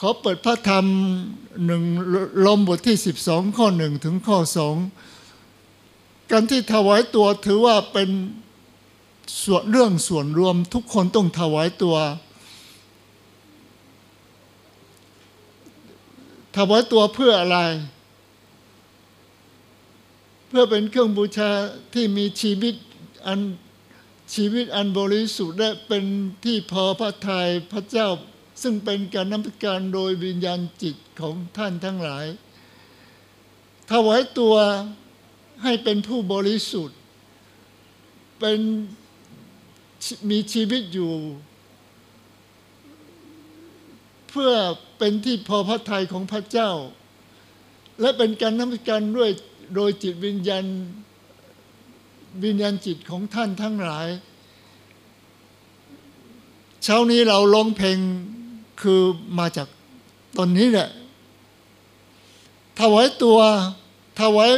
[0.00, 0.86] ขอเปิดพระธรรม
[1.66, 1.82] หนึ่ง
[2.46, 2.96] ลมบทที่
[3.26, 4.76] 12 ข้อหนึ่งถึงข้อสอง
[6.30, 8.10] การที่ถวายตัวถือว่าเป็น
[9.44, 11.96] ส่วนเรื่องส่วนรวมทุกคนต้องถวายตัว
[16.56, 17.58] ถวายตัวเพื่ออะไร
[20.48, 21.50] เพื่อเป็นเครื่องบูชา
[21.94, 22.74] ที่มีชีวิต
[23.26, 23.40] อัน
[24.34, 26.04] ชีวิตอันบริสุทธิ์และเป็น
[26.44, 28.08] ที่พอพระทัยพระเจ้า
[28.62, 32.26] ซึ่งเป็นการนำการโดยวิญญาณจิตของท่านทั้งหลาย
[33.90, 34.54] ถวายตัว
[35.62, 36.98] ให้เป็นผู้บริสุทธิ์
[38.40, 38.60] เป็น
[40.30, 41.12] มีชีวิตอยู่
[44.28, 44.52] เพื่อ
[44.98, 46.70] เป็นที่พอพระทัยของพระเจ้า
[48.00, 49.30] และเป็นการนำการด้วย
[49.74, 50.64] โดยจิตวิญญาณ
[52.44, 54.08] วิญญาณจิตของท่านทั้งหลาย
[56.84, 57.98] เช้านี้เราร้องเพลง
[58.82, 59.00] คือ
[59.38, 59.68] มาจาก
[60.38, 60.88] ตอนนี้แหละ
[62.80, 63.38] ถวายตัว
[64.20, 64.50] ถวาย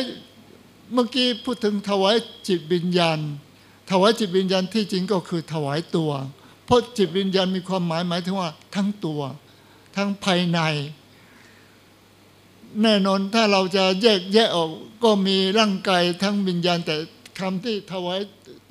[0.92, 2.16] เมื่อกี้พูดถึงถวาย
[2.48, 3.18] จิตวิญญาณ
[3.90, 6.11] ถวายจิตวิญญาณที่จริงก็คือถวายตัว
[6.64, 9.20] เพราะจิตวิญญาณมีความหมายหมายถึงว่าทั้งตัว
[9.96, 10.61] ทั้งภายใน
[12.83, 14.70] แน่นอนถ้าเราจะแยกแยะออก
[15.05, 16.96] ก็มีร่างกายทั้งวิญญาณ แต่
[17.38, 18.20] คำที่ถวาย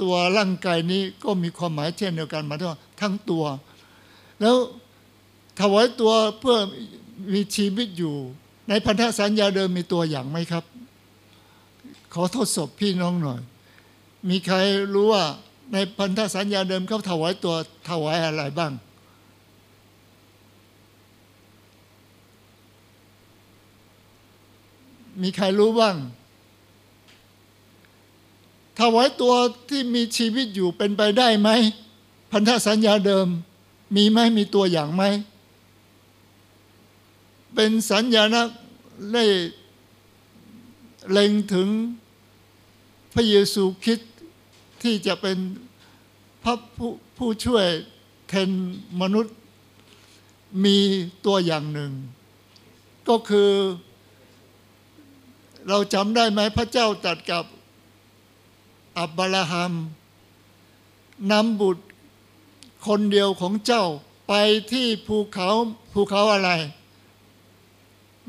[0.01, 3.43] ตัวร่างกายนี้ก็มีความหมายเช่นเดียวกันหมายถึงว่าทั้งตัว
[4.41, 4.55] แล้ว
[5.59, 6.57] ถวายตัวเพื่อ
[7.33, 8.15] มีชีวิตอยู่
[8.69, 10.63] ในพันธสัญญาเดิมมีตัวอย่างไหมครับ
[12.13, 13.39] ขอทดสอบพี่น้องหน่อย
[14.29, 14.57] มีใคร
[14.93, 15.25] รู้ว่า
[15.73, 17.55] ในพันธสัญญาเดิมเขาถวายตัว
[17.89, 18.71] ถวายอะไรบ้าง
[25.21, 25.95] มีใครรู้บ้าง
[28.79, 29.33] ถวายตัว
[29.69, 31.49] ที่มีชีวิตอยู่เป็นไปได้ไหม
[32.31, 33.27] พันธสัญญาเดิม
[33.95, 35.03] มีไหมมีตัวอย่างไหม
[37.55, 38.35] เป็นสัญญาณ
[39.13, 39.25] ได้
[41.11, 41.67] เล็งถึง
[43.13, 44.13] พระเยซูคริสต์
[44.81, 45.37] ที่จะเป็น
[46.43, 47.65] พระผู้ผู้ช่วย
[48.29, 48.49] แทน
[49.01, 49.35] มนุษย์
[50.63, 50.77] มี
[51.25, 51.91] ตัวอย่างหนึ่ง
[53.09, 53.51] ก็คือ
[55.67, 57.45] เราจำได้ไหมพระเจ้าตรัสกับ
[58.99, 59.73] อับบราฮัม
[61.31, 61.83] นำบุตร
[62.87, 63.85] คนเดียวของเจ้า
[64.27, 64.33] ไป
[64.71, 65.49] ที่ภูเขา
[65.93, 66.51] ภูเขาอะไร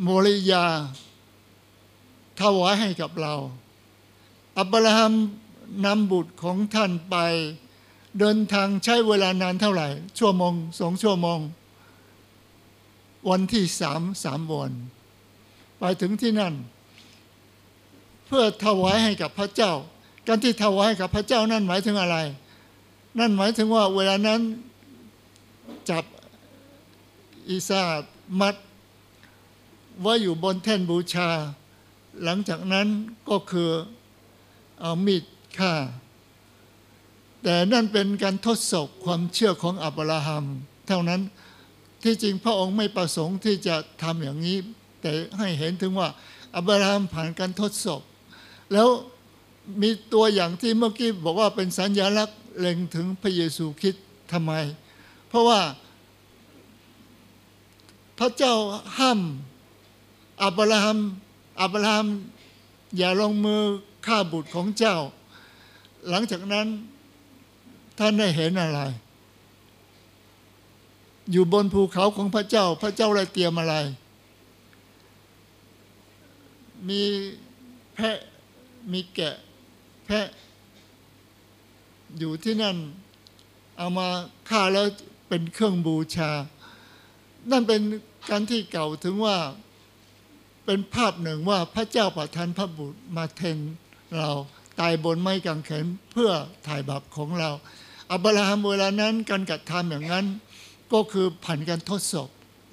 [0.03, 0.65] โมริยา
[2.41, 3.35] ถวายให้กับเรา
[4.61, 5.15] อับราฮัม
[5.87, 7.17] นำบุตรของท่านไป
[8.19, 11.41] เดินทางใช้เวลานานเท่าไหร่ ชั่วโมงสองชั่วโมง
[13.31, 14.73] วันที่สามสามวัน
[15.79, 16.55] ไปถึงที่นั่น
[18.27, 19.73] เพื่อถวายให้กับพระเจ้า
[20.27, 22.17] การที่ถวายให้กับพระเจ้านั่นหมายถึงอะไร
[23.19, 24.41] นั่นหมายถึงว่าเวลานั้น
[25.91, 26.05] จับ
[27.49, 27.83] อีสา
[28.41, 28.55] มัด
[30.05, 31.29] ว่าอยู่บนแท่นบูชา
[32.23, 32.87] หลังจากนั้น
[33.31, 33.71] ก็คือ
[34.81, 35.25] เอามีด
[35.59, 35.75] ฆ่า
[37.43, 40.45] แต่นั่นเป็นการทดสอบความเชื่อของอับราฮัม
[40.89, 41.21] เท่านั้น
[42.03, 44.57] ที่จริงพระองค์ไม่ประสงค์ที่จะทำอย่างนี้
[45.01, 46.09] แต่ให้เห็นถึงว่า
[46.57, 48.03] อับราฮัมผ่านการทดสอบ
[48.73, 48.89] แล้ว
[49.83, 53.97] มีตัวอย่างที่เมื่อกี้บอกว่าเป็นสัญญลักษณ์เล็งถึงพระเยซูคริด
[54.33, 54.53] ทำไม
[55.29, 55.61] เพราะว่า
[58.19, 58.55] พระเจ้า
[58.99, 59.21] ห้าม
[60.45, 60.99] อับราฮัม
[61.63, 62.09] อับราฮัม
[62.97, 63.63] อย่าลงมือ
[64.07, 64.97] ฆ่าบุตรของเจ้า
[66.09, 66.67] หลังจากนั้น
[67.99, 68.81] ท่านได้เห็นอะไร
[71.31, 73.75] อยู่บนภูเขาของพระเจ้า พระเจ้าได้เตรียมอะไร
[76.89, 77.03] มี
[77.95, 78.19] แพะ
[78.93, 79.37] มีแกะ
[80.07, 80.27] แพะ
[82.19, 82.77] อยู่ที่นั่น
[83.79, 84.09] เอามา
[84.51, 84.87] ฆ่าแล้ว
[85.29, 86.31] เป็นเครื่องบูชา
[87.51, 87.81] นั่นเป็น
[88.31, 89.37] การที่เก่าถึงว่า
[90.65, 93.59] เป็นภาพหนึ่งว่าพระเจ้าประทานพระบุตรมาเทน
[94.19, 94.31] เรา
[94.81, 96.31] ตายบนไม้กางเขนเพื่อ
[96.67, 97.51] ถ่ายบาปของเรา
[98.13, 100.27] อับราฮัมเวลานั้นการกระทำอย่างนั้น
[100.93, 102.29] ก็คือผ่านการทดสอบ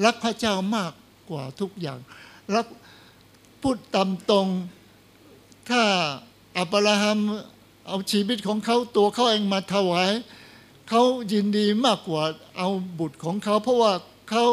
[0.05, 0.91] รักพระเจ้ามาก
[1.29, 1.99] กว่าทุกอย่าง
[2.55, 2.67] รัก
[3.61, 4.47] พูดตามตรง
[5.69, 5.83] ถ้า
[6.57, 7.19] อับราฮัม
[7.87, 10.11] เอาชีวิตของเขาตัวเขาเองมาถวาย
[10.89, 12.23] เขายินดีมากกว่า
[12.57, 12.69] เอา
[12.99, 13.93] บุตรของเขา เพราะว่า
[14.29, 14.45] เขา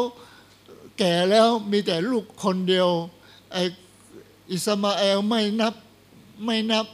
[0.99, 2.89] แก่แล้วมีแต่ลูกคนเดียว
[3.53, 3.57] ไอ
[4.51, 5.73] อิสมาเอลไม่นับ
[6.43, 6.85] ไม่นับ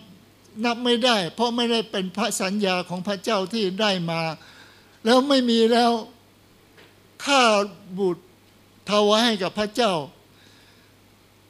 [0.65, 4.21] นับไม่ได้ เพราะไม่ได้เป็นพระสัญญาของพระเจ้าที่ได้มา
[5.05, 5.91] แล้วไม่มีแล้ว
[7.25, 7.41] ข้า
[7.97, 8.23] บุตร
[8.89, 9.93] ถวายให้กับพระเจ้า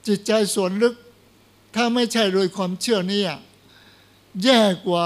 [0.08, 0.96] จิตใจส่วนลึก
[1.76, 3.22] ถ้าไม่ใช่โดยความเชื่อนี้
[4.44, 5.06] แย่กว่า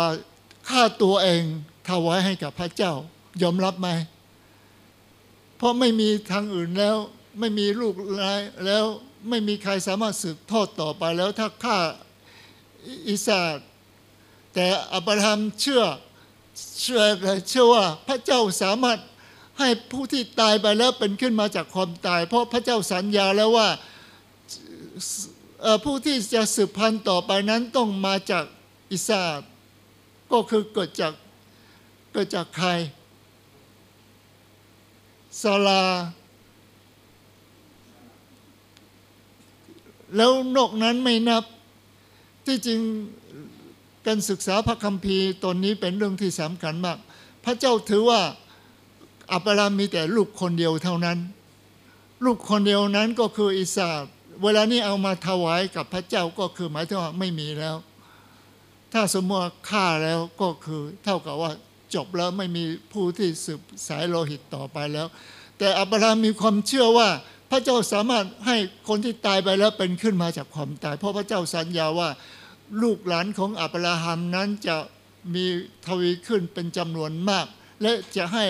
[0.70, 1.44] ค่าตัวเอง
[1.90, 2.94] ถวายให้กับพระเจ้า
[3.42, 3.90] ยอมรับไหม
[5.58, 6.98] เพราะไม่มีทางอื่นแล้ว
[7.40, 7.94] ไม่มีลูก
[8.66, 8.86] แล้ว
[9.30, 11.78] ไม่มีใครสามารถสืบทอดต่อไปแล้วถ้าฆ่า
[13.10, 13.42] อิสา
[14.54, 15.84] แต่อับราฮัมเชื่อ
[16.82, 17.02] เชื่อ
[17.50, 19.00] เชื่อว่าพระเจ้าสามารถ
[19.60, 23.70] ให้ผู้ที่ตายไปแล้วเป็นขึ้นมาจากความตาย เพราะพระเจ้าสัญญาแล้วว่า
[25.84, 28.44] ผู้ที่จะสืบพันธุ์ต่อไปนั้นต้องมาจาก
[28.92, 29.24] อิสา
[30.32, 31.14] ก็คือเกิดจาก
[32.12, 32.70] เกิดจากใคร
[35.42, 35.84] ซาลา
[40.16, 41.44] แล้วนอกนั้นไม่นับ
[42.46, 42.80] ที่จริง
[44.08, 46.98] การศึกษาพระคัมภีร์ตนนี้เป็นเรื่องที่สำคัญมาก
[47.46, 48.22] พระเจ้าถือว่า
[49.34, 51.18] อับรามมีแต่ลูกคนเดียวเท่านั้น
[52.26, 53.90] ลูกคนเดียวนั้นก็คืออิสา
[54.44, 57.76] เวลานี้เอามาถวายกับพระเจ้าก็คือหมายถึงว่าไม่มีแล้ว
[58.94, 61.52] ถ้าสมมติฆ่าแล้วก็คือเท่ากับว่า
[61.96, 65.08] จบแล้วไม่มีผู้ที่สืบสายโลหิตต่อไปแล้ว
[65.58, 67.10] แต่อับรามมีความเชื่อว่า
[67.52, 72.10] พระเจ้าสามารถให้คนที่ตายไปแล้วเป็นขึ้นมาจากความตาย เพราะพระเจ้าสัญญาว่า
[72.82, 74.78] ลูกหลานของอับราฮัมนั้นจะ
[75.36, 75.46] มี
[75.88, 77.46] ทวีขึ้นเป็นจำนวนมาก
[77.82, 78.46] และจะให้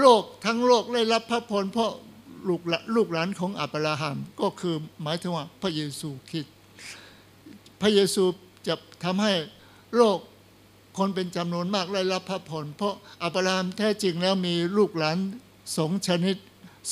[0.00, 1.92] โลกทั้งโลกได้รับพระพรเพราะ
[2.48, 2.62] ลูก
[2.94, 6.54] ลูกหลานของอับราฮัมก็คือหมายถึงว่าพระเยซูคริสต์
[7.80, 8.24] พระเยซู
[8.66, 9.32] จะทำให้
[9.96, 10.18] โลก
[10.98, 12.94] คนเป็นจำนวนมากได้รับพระพรเพราะ
[13.24, 15.18] อับราฮัมแท้จริงแล้วมีลูกหลาน
[15.76, 16.36] สองชนิด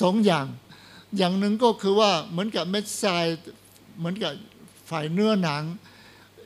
[0.00, 0.46] สองอย่าง
[1.16, 3.24] อย่างหนึ่งก็คือว่าเหมือนกับเม็ดทราย
[3.98, 4.32] เหมือนกับ
[4.90, 5.62] ฝ่ายเนื้อหนัง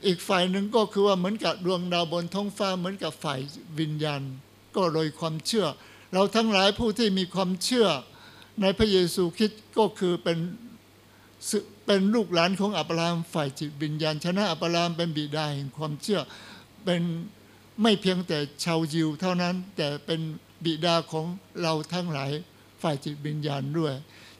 [0.05, 3.39] อีกฝ่ายหนึ่งก็คือว่าเหมือนกับดวงดาวบนท้องฟ้าเหมือนกับฝ่าย
[3.79, 4.21] วิญญาณ
[4.75, 5.65] ก็โดยความเชื่อ
[6.13, 7.87] เราทั้งหลายผู้ที่มีความเชื่อ
[8.61, 10.37] ในพระเยซูคริสต์ก็คือเป็น
[11.85, 16.19] เป็นลูกหลานของอับราฮัมฝ่ายจิตวิญญาณ ชนะอับราฮัมเป็นบิดาแห่งความเชื่อ
[16.85, 17.01] เป็น
[17.81, 20.21] ไม่เพียงแต่ชาวยิวเท่านั้นแต่เป็น
[20.65, 21.25] บิดาของ
[21.61, 22.31] เราทั้งหลาย
[22.81, 23.93] ฝ่ายจิตวิญญาณด้วย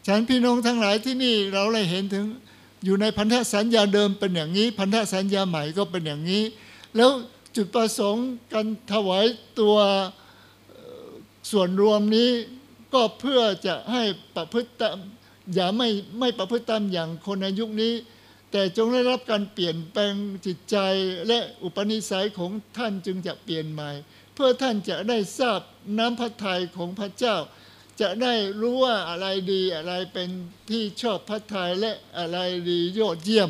[0.08, 2.25] ฉันพี่น้องทั้งหลายที่นี่เราเลยเห็นถึง
[2.86, 6.43] อยู่ในพันธสัญญาเดิมเป็นอย่างนี้ พันธสัญญาใหม่ก็เป็นอย่างนี้
[6.95, 7.12] แล้ว
[7.56, 9.26] จุดประสงค์การถวาย
[9.60, 9.78] ตัว
[11.52, 12.30] ส่วนรวมนี้
[12.93, 14.04] ก็เพื่อจะให้
[14.36, 14.98] ประพฤติตาม
[15.54, 17.93] อย่าไม่ไม่ประพฤติตามอย่างคนในยุคนี้
[18.52, 20.13] แต่จงได้รับการเปลี่ยนแปลง
[20.45, 20.78] จิตใจ
[21.28, 23.91] และอุปนิสัยของท่านจึงจะเปลี่ยนใหม่
[24.34, 25.62] เพื่อท่านจะได้ทราบ
[25.98, 27.36] น้ำพระทัยของพระเจ้า
[28.01, 30.29] จะได้รู้ว่าอะไรดีอะไรเป็น
[30.69, 32.38] ที่ชอบพัฒนาและอะไร
[32.69, 33.49] ดียอดเยี่ยม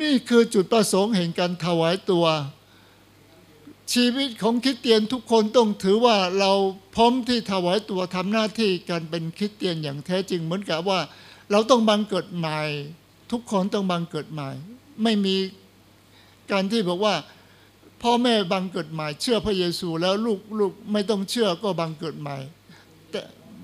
[0.00, 2.26] นี่คือจุดประสงค์แห่งการถวายตัว
[3.92, 6.52] ชีวิตของคริสเตียนทุกคนต้องถือว่าเรา
[6.94, 11.00] พร้อมที่ถวายตัวทำหน้าที่การเป็นคริสเตียนอย่างแท้จริงเหมือนกับว่า
[11.50, 12.60] เราต้องบังเกิดใหม่
[13.32, 14.50] ทุกคนต้องบังเกิดใหม่
[15.02, 15.36] ไม่มี
[16.52, 17.14] การที่บอกว่า
[18.02, 22.38] พ่อแม่บังเกิดใหม่ เชื่อพระเยซูแล้วลูกลูกไม่ต้องเชื่อก็บังเกิดใหม่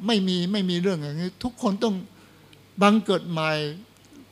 [0.07, 1.95] ไม่มีไม่มีเรื่องอย่างนี้ ทุกคนต้อง
[2.83, 3.51] บังเกิดใหม่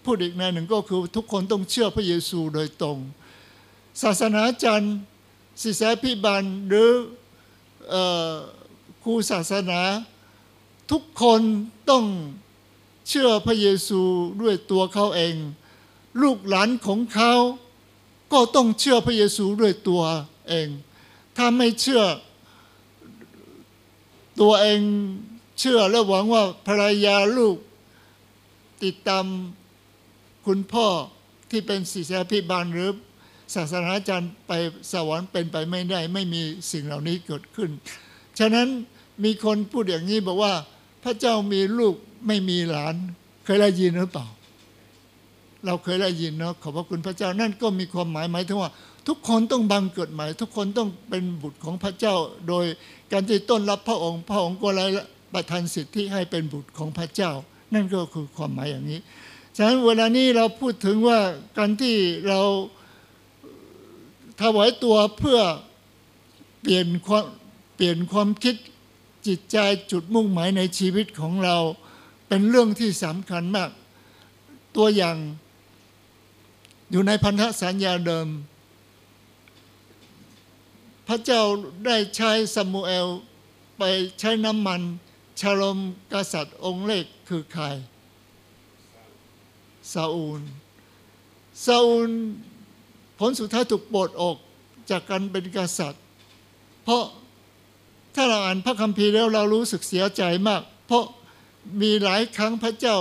[0.05, 2.99] พูดอีกในหนึ่งก็คือทุกคนต้องเชื่อพระเยซูโดยตรง
[4.03, 4.97] ศาสนาจารย์
[5.63, 6.91] ศิษยพิบาลหรือ
[7.93, 7.95] อ
[9.03, 9.81] ครูศาสนา
[10.91, 11.41] ทุกคน
[11.91, 12.05] ต้อง
[13.09, 14.01] เชื่อพระเยซู
[14.43, 15.35] ด้วยตัวเขาเอง
[16.23, 17.33] ลูกหลานของเขา
[18.33, 20.03] ก็ต้องเชื่อพระเยซูด้วยตัว
[20.49, 20.69] เอง
[21.37, 22.03] ถ้าไม่เชื่อ
[24.41, 24.81] ตัวเอง
[25.59, 27.57] เชื่อและหวังว่าภรรยาลูก
[28.85, 29.25] ติดตาม
[30.47, 30.87] คุณพ่อ
[31.51, 32.91] ที่เป็นศิษยาพิบาลหรือ
[33.55, 34.53] ศาสนาจารย์ไป
[34.93, 37.71] สวรรค์เป็นไปไม่ได้ ไม่มีสิ่งเหล่านี้เกิดขึ้น
[38.39, 38.69] ฉะนั้น
[39.25, 40.53] มีคนพูดอย่างนี้บอกว่า
[41.05, 41.95] พระเจ้ามีลูก
[42.27, 42.95] ไม่มีหลาน
[43.45, 44.27] เคยได้ยินหรือเปล่า
[45.67, 48.71] เราเคยได้ยินเนาะขอบพระคุณพระเจ้านั่นก็มีความหมายหมายถึงว่า
[49.09, 52.15] ทุกคนต้องบังเกิดใหม่ ทุกคนต้องเป็นบุตรของพระเจ้า
[52.49, 52.65] โดย
[53.13, 54.89] การที่ต้นรับพระองค์ พระองค์ก็เลย
[55.33, 57.33] ประทานสิทธิให้เป็นบุตรของพระเจ้า
[57.75, 59.01] นั่นก็คือความหมายอย่างนี้
[59.57, 61.21] ฉะนั้นเวลานี้เราพูดถึงว่า
[61.59, 61.97] การที่
[62.29, 62.41] เรา
[64.41, 65.41] ถวายตัวเพื่อ
[66.61, 67.25] เปลี่ยนความ
[67.77, 68.57] เปลี่ยนความคิด
[69.27, 69.57] จิตใจ
[69.91, 71.57] จุดมุ่งหมายในชีวิตของเรา
[72.29, 73.71] เป็นเรื่องที่สำคัญมาก
[74.77, 75.17] ตัวอย่าง
[76.91, 78.29] อยู่ในพันธสัญญาเดิม
[81.09, 81.43] พระเจ้า
[81.87, 83.09] ได้ใช้ซามูเอล
[83.79, 83.83] ไป
[84.21, 84.81] ใช้น้ำมัน
[85.41, 85.79] ชลม
[86.13, 87.65] กษัตริย์องค์เล็กคือใคร
[89.93, 90.43] ซาอูล
[91.65, 92.11] ซาอูล
[93.19, 94.37] ผลสุดท้ายถูกปลดออก
[94.91, 96.03] จากการเป็นกษัตริย์
[96.85, 97.05] เพราะ
[98.15, 101.05] ถ้าเราอ่านพระคัมภีร์แล้วเรารู้สึกเสียใจมาก เพราะ
[101.81, 102.97] มีหลายครั้งพระเจ้า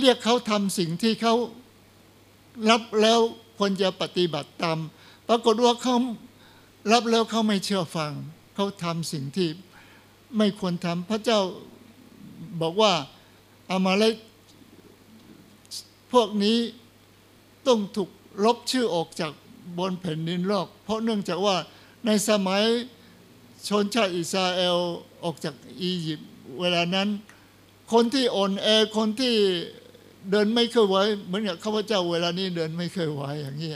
[0.00, 1.34] เรียกเขาทำสิ่งที่เขา
[2.70, 3.20] รับแล้ว
[3.58, 4.78] ควรจะปฏิบัติตาม
[5.28, 5.96] ปรากฏว่าเขา
[6.92, 8.12] รับแล้วเขาไม่เชื่อฟัง
[8.54, 9.48] เขาทำสิ่งที่
[10.36, 11.40] ไม่ควรทำพระเจ้า
[12.60, 12.92] บอกว่า
[13.70, 14.14] อามาเลก
[16.12, 16.58] พวกนี้
[17.66, 18.10] ต้องถูก
[18.44, 19.32] ลบชื่อออกจาก
[19.78, 21.56] บนแผ่นดินโลก เพราะเนื่องจากว่า
[22.06, 22.62] ในสมัย
[23.68, 24.78] ชนชาติอิสราเอล
[25.24, 27.08] ออกจากอียิปต์เวลานั้น
[27.92, 28.66] คนที่อ่อนแอ
[28.96, 29.34] คนที่
[30.30, 33.70] เดินไม่เคยไหวเหมือนกับข้าพเจ้าเวลานี้เดินไม่เคยไหวอย่างนี้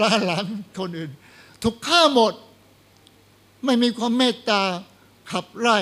[0.00, 0.46] ล่าหลัง
[0.78, 1.10] คนอื่น
[1.62, 2.34] ถูกฆ่าหมด
[3.64, 4.62] ไม่มีความเมตตา
[5.30, 5.78] ขับไล่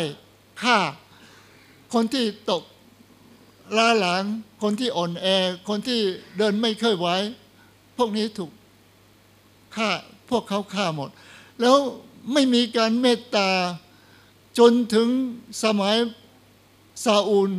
[0.62, 0.78] ฆ่า
[1.92, 2.62] คนที่ตก
[3.76, 4.24] ล้าหลัง
[4.62, 5.26] คนที่อ่อนแอ
[5.68, 6.00] คนที่
[6.36, 7.08] เดินไม่เคยไหว
[7.96, 8.50] พวกนี้ถูก
[9.76, 9.90] ฆ่า
[10.30, 11.10] พวกเขาฆ่าหมด
[11.60, 11.76] แล้ว
[12.32, 13.50] ไม่มีการเมตตา
[14.58, 15.08] จนถึง
[15.64, 15.96] สมัย
[17.04, 17.50] ซาอูล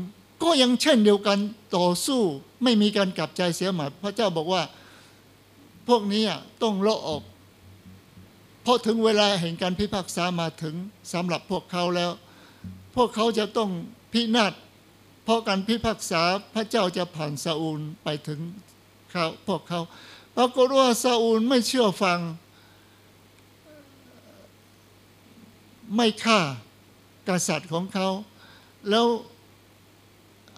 [0.44, 1.40] ก็ยังเช่นเดียวกัน
[1.78, 2.22] ต่อสู้
[2.64, 4.62] ไม่มีการกลับใจเสียหมายพระเจ้าบอกว่า
[5.88, 6.24] พวกนี้
[6.62, 7.22] ต้องเลาะออก
[8.66, 10.76] เพราะถึงเวลาแห่งการพิพากษามาถึง
[11.14, 12.12] สำหรับพวกเขาแล้ว
[12.96, 13.70] พวกเขาจะต้อง
[14.14, 14.54] พินาศ
[15.24, 16.22] เพราะการพิพากษา
[16.54, 18.40] พระเจ้าจะผ่านซาอูลไปถึง
[19.12, 19.82] เขาพวกเขา
[20.36, 22.20] ปรากฏว่าซาอูลไม่เชื่อฟัง
[25.96, 26.40] ไม่ฆ่า
[27.30, 28.10] กษัตริย์ของเขา
[28.90, 29.08] แล้ว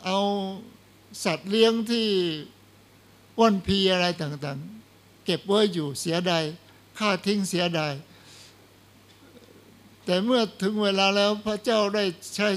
[0.05, 0.19] เอา
[1.23, 2.07] สัตว์เลี้ยงที่
[3.39, 6.43] ว่อนพีอะไรต่างๆ เก็บไว้อยู่เสียดาย
[6.97, 7.93] ฆ่าทิ้งเสียดาย
[10.05, 12.03] แต่เมื่อถึงเวลาแล้วพระเจ้าได้
[12.36, 12.47] ใช้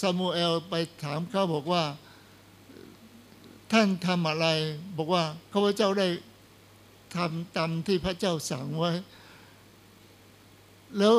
[0.00, 1.84] ซามูเอลไปถามเขาบอกว่า
[3.72, 4.46] ท่านทำอะไร
[4.96, 6.08] บอกว่าข้าพเจ้าได้
[7.16, 8.90] ทำตามที่พระเจ้าสั่งไว้
[10.98, 11.14] แล้ว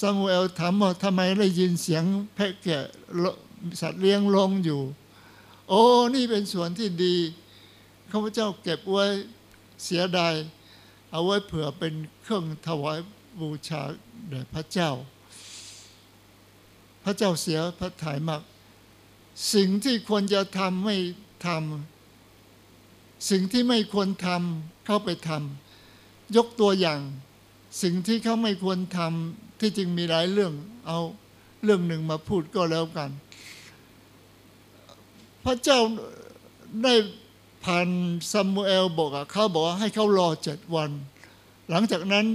[0.00, 2.78] ซามูเอลถามว่าทำไมได้ยินเสียงแพะแกะ
[3.80, 4.80] สัตว์เลี้ยงลงอยู่
[5.68, 5.80] โอ้
[6.14, 7.16] นี่เป็นส่วนที่ดี
[8.10, 9.06] ข้าพเจ้าเก็บไว้
[9.84, 10.34] เสียดาย
[11.14, 12.98] เอาไว้เผื่อเป็นเครื่องถวาย
[13.40, 13.82] บูชา
[14.28, 14.90] แด่พระเจ้า
[17.04, 18.42] พระเจ้าเสียพระทัยมาก
[19.54, 20.96] สิ่งที่ควรจะทำไม่
[21.46, 27.00] ทำสิ่งที่ไม่ควรทำเข้าไปทำยกตัวอย่าง
[27.82, 30.52] สิ่งที่เขาไม่ควรทำที่จริงมีหลายเรื่อง
[30.86, 30.98] เอา
[31.64, 33.10] เรื่องหนึ่งมาพูดก็แล้วกัน
[35.44, 35.78] พระเจ้า
[36.82, 36.94] ได้
[37.64, 37.88] ผ่าน
[38.32, 40.90] ซามูเอลบอกเขาบอกว่าให้เขารอเจ็ดวัน
[41.70, 42.26] หลังจากนั้น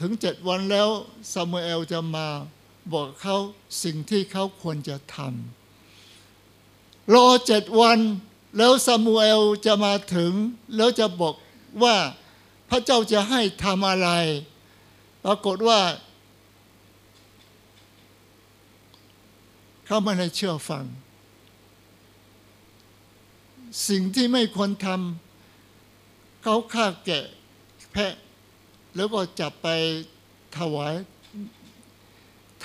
[0.00, 0.88] ถึงเจ็ดวันแล้ว
[1.32, 2.26] ซามูเอลจะมา
[2.92, 3.36] บอกเขา
[3.82, 7.98] สิ่งที่เขาควรจะทำรอเจ็ดวัน
[8.56, 10.32] แล้วซามูเอลจะมาถึง
[10.76, 11.34] แล้วจะบอก
[11.82, 11.96] ว่า
[12.70, 14.08] พระเจ้าจะให้ทำอะไร
[15.24, 15.80] ปรากฏว่า
[19.86, 20.84] เขาไม่ได้เชื่อฟัง
[23.88, 27.24] สิ่งที่ไม่ควรทำเขาฆ่าแกะ
[27.92, 28.12] แพะ
[28.96, 29.68] แล้วก็จับไป
[30.56, 30.94] ถวาย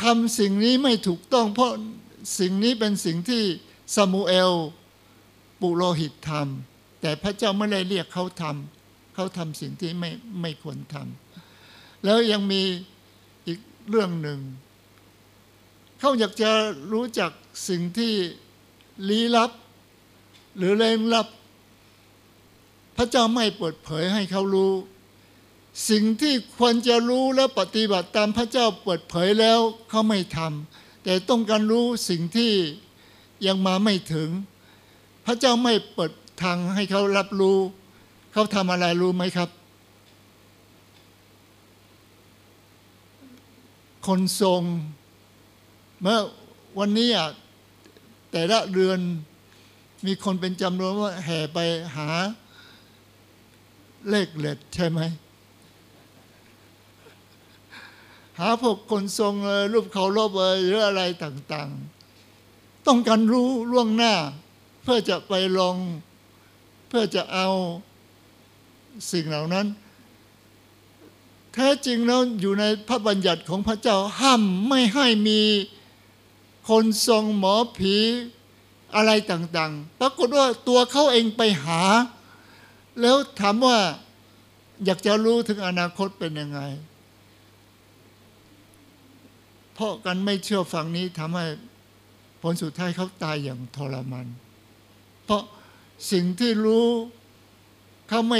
[0.01, 1.71] ทำสิ่งนี้ไม่ถูกต้อง เพราะ
[2.39, 3.43] สิ่งนี้เป็นสิ่งที่
[3.95, 4.53] ซามูเอล
[5.61, 10.09] ปุโรหิตทำแต่พระเจ้าไม่ได้เรียกเขาทำเขาทำสิ่งที่ไม่
[10.41, 12.61] ไม่ควรทำแล้วยังมี
[13.47, 14.39] อีกเรื่องหนึ่ง
[15.99, 16.51] เขาอยากจะ
[16.93, 17.31] รู้จัก
[17.69, 18.13] สิ่งที่
[19.09, 19.51] ลี้ลับ
[20.57, 21.27] หรือเร้นลับ
[22.97, 24.73] พระเจ้าไม่เปิดเผยให้เขารู้
[25.89, 32.51] สิ่งที่ควรจะรู้และปฏิบัติตามพระเจ้าเปิดเผยแล้วเขาไม่ทำแต่ต้องการรู้สิ่งที่
[33.45, 34.29] ยังมาไม่ถึง
[35.25, 36.11] พระเจ้าไม่เปิด
[36.43, 37.57] ทางให้เขารับรู้
[38.33, 39.49] เขาทำอะไรรู้ไหมครับ
[44.07, 44.61] คนทรง
[46.01, 46.19] เมื่อ
[46.79, 47.29] วันนี้อะ
[48.31, 48.99] แต่ละเรือน
[50.05, 51.59] มีคนเป็นจำนวนว่าแห่ไป
[51.95, 52.09] หา
[54.09, 54.99] เลขเล็ดใช่ไหม
[58.39, 61.69] หาพวกคนทรงเอ่ยรูปเขารบเอยหรืออะไรต่าง
[62.29, 64.13] ๆ ต้องการรู้ล่วงหน้า
[64.83, 65.77] เพื่อจะไปลอง
[66.87, 67.47] เพื่อจะเอา
[69.11, 69.67] สิ่งเหล่านั้น
[71.53, 75.41] แท้จริงแล้วอยู่ในพระบัญญัติของพระเจ้าห้ามไม่ให้มี
[76.69, 77.95] คนทรงหมอผี
[78.95, 81.81] อะไรต่างๆ ปรากฏว่าตัวเขาเองไปหา
[83.01, 83.77] แล้วถามว่า
[84.85, 86.59] อยากจะรู้ถึงอนาคตเป็นยังไง
[89.73, 91.45] เพราะกันไม่เชื่อฟังนี้ทำให้
[92.41, 94.27] ผลสุดท้ายเขาตายอย่างทรมาน
[95.25, 95.43] เพราะ
[96.11, 96.87] สิ่งที่รู้
[98.09, 98.39] เขาไม่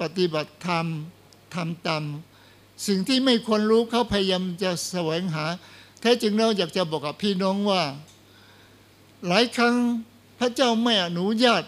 [0.00, 0.86] ปฏิบัติธรรม
[1.54, 2.04] ทำตาม
[2.86, 5.44] สิ่งที่ไม่ควรรู้เขาพยายามจะแสวงหา
[6.00, 7.82] แท้จริงแล้วอยากจะบอกกับพี่น้องว่า
[9.28, 9.76] หลายครั้ง
[10.40, 11.62] พระเจ้าไม่อนุญาต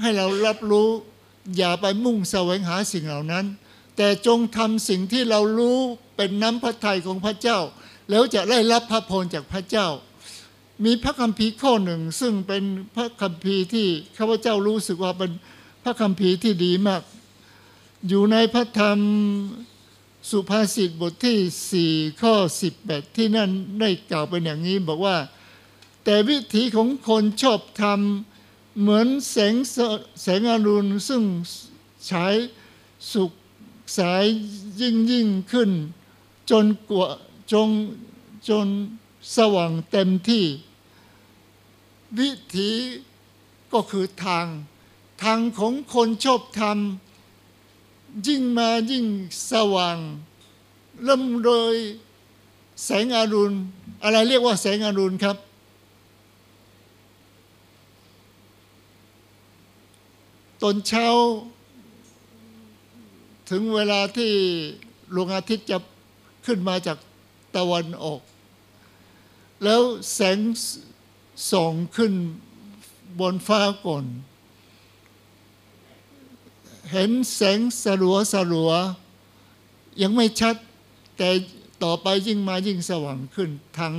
[0.00, 0.88] ให้เรารับรู้
[1.56, 3.44] อย่าไปมุ่งแสวงหาสิ่งเหล่านั้น
[3.96, 5.78] แต่จงทำสิ่งที่เรารู้
[6.16, 7.58] เป็นน้ำพระทัยของพระเจ้า
[8.10, 9.88] แล้วจะได้รับพระพรจากพระเจ้า
[10.84, 12.64] มีพระคัมภีร์ข้อหนึ่ง ซึ่งเป็น
[12.96, 13.86] พระคัมภีร์ที่
[14.18, 15.32] ข้าพเจ้ารู้สึกว่าเป็น
[15.84, 17.02] พระคัมภีร์ที่ดีมาก
[18.08, 18.98] อยู่ในพระธรรม
[20.30, 22.34] สุภาษิตบทที่ 4 ข้อ
[22.76, 25.16] 18 ที่นั่นได้กล่าวเป็นอย่างนี้บอกว่า
[26.04, 29.54] แต่วิถีของคนชอบทำเหมือนแสง
[30.22, 31.22] แสงอรุณซึ่ง
[32.10, 32.34] ฉาย
[33.12, 33.32] สุก
[33.98, 34.24] สาย
[34.80, 35.70] ยิ่งยิ่งขึ้น
[36.50, 37.08] จนกว่า
[37.52, 37.70] จง
[38.48, 38.68] จน
[39.36, 40.44] สว่างเต็มที่
[42.18, 42.70] วิถี
[43.72, 44.46] ก็คือทาง
[45.22, 49.06] ทางของคนชอบทำยิ่งมายิ่ง
[49.50, 49.98] สว่าง
[51.04, 51.74] เริ่มโดย
[52.84, 53.52] แสงอรุณ
[54.02, 55.36] อะไรเรียกว่าแสงอรุณครับ
[60.62, 61.08] ตอนเช้า
[63.50, 64.32] ถึงเวลาที่
[65.14, 65.78] ดวงอาทิตย์จะ
[66.46, 66.98] ขึ้นมาจาก
[67.56, 68.20] ตะวันออก
[69.64, 69.80] แล้ว
[70.14, 70.38] แสง
[71.50, 72.12] ส่องขึ้น
[73.20, 74.04] บนฟ้าก่อน
[76.92, 78.70] เห็นแสงสลัวสลัว
[80.02, 80.56] ยังไม่ชัด
[81.18, 81.30] แต่
[81.84, 83.94] ต่อไปยิ่งมายิ่งสว่างขึ้นทาง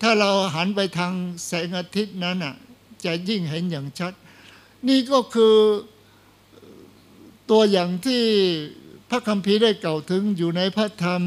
[0.00, 1.12] ถ้าเราหันไปทาง
[1.46, 2.54] แสงอาทิตย์นั้นอะ
[3.04, 4.12] จะยิ่งเห็นอย่างชัด
[4.88, 5.56] นี่ก็คือ
[7.50, 8.24] ตัวอย่างที่
[9.08, 11.22] พระคัมภีร์ได้กล่าวถึงอยู่ในพระธรรม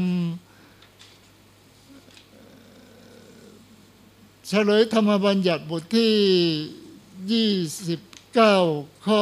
[4.46, 9.20] เฉลยธรรมบัญญัติบทที่ 29 ข้อ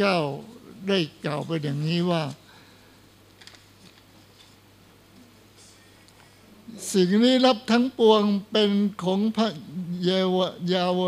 [0.00, 2.24] 29 ได้กล่าวไปอย่างนี้ว่า
[6.92, 8.70] สิ่งนี้รับทั้งปวงเป็น
[9.02, 9.48] ของพระ
[10.04, 10.36] เยว
[10.72, 11.02] ยาเว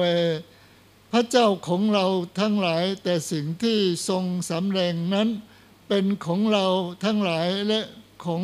[1.13, 2.07] พระเจ้าของเรา
[2.41, 5.29] ทั้งหลาย แต่สิ่งที่ทรงสำแดงนั้น
[5.89, 6.67] เป็นของเรา
[7.05, 7.81] ทั้งหลายและ
[8.25, 8.43] ของ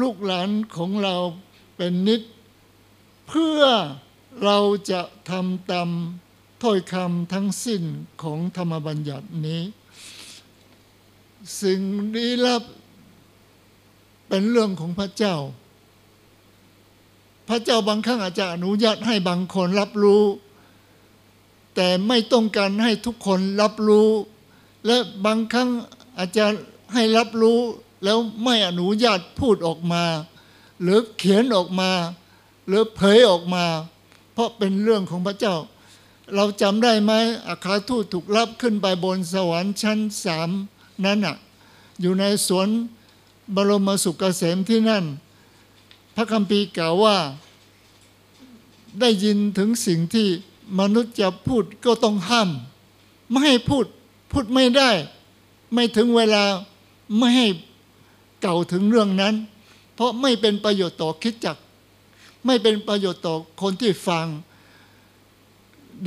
[0.00, 1.16] ลูกหลานของเรา
[1.76, 2.22] เป็นนิด
[3.28, 3.62] เพื่อ
[4.44, 4.58] เรา
[4.90, 5.00] จะ
[5.30, 5.90] ทำตาม
[6.62, 7.82] ถ้อยคำทั้งสิ้น
[8.22, 9.62] ของธรรมบัญญัตินี้
[11.62, 11.80] สิ่ง
[12.14, 12.62] ลี้ลับ
[14.28, 15.36] เป็นเรื่องของพระเจ้า
[17.48, 20.24] พระเจ้าบางครั้งอาจจะอนุญาตให้บางคนรับรู้
[21.76, 24.10] แต่ไม่ต้องการให้ทุกคนรับรู้
[24.86, 25.70] และบางครั้ง
[26.18, 26.46] อาจจะ
[26.94, 27.60] ให้รับรู้
[28.04, 30.04] แล้วไม่อนุญาตพูดออกมา
[30.82, 31.90] หรือเขียนออกมา
[32.66, 33.64] หรือเผยออกมา
[34.32, 35.56] เพราะเป็นเรื่องของพระเจ้า
[36.34, 37.12] เราจำได้ไหม
[37.48, 40.50] อาคาทูตถูกรับขึ้นไปบนสวรรค์ชั้นสาม
[41.04, 41.36] นั้นอะ
[42.00, 42.68] อยู่ในสวน
[43.54, 45.04] บรมสุขเกษมที่นั่น
[46.14, 47.16] พระคัมภีร์กล่าวว่า
[49.00, 50.28] ได้ยินถึงสิ่งที่
[50.80, 52.50] มนุษย์จะพูดก็ต้องห้าม
[53.30, 53.84] ไม่ให้พูด
[54.32, 54.90] พูดไม่ได้
[55.72, 56.44] ไม่ถึงเวลา
[57.18, 57.46] ไม่ให้
[58.42, 59.34] เก่าถึงเรื่องนั้น
[59.94, 61.56] เพราะไม่เป็นประโยชน์ต่อคิดจัก
[62.46, 64.26] ไม่เป็นประโยชน์ต่อคนที่ฟัง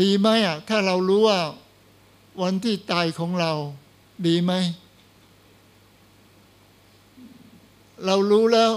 [0.02, 1.40] ดีไหมอะถ้าเรารู้ว่า
[2.42, 3.52] วันที่ตายของเรา
[4.28, 4.54] ดีไหม
[8.06, 8.72] เรารู้แล้ว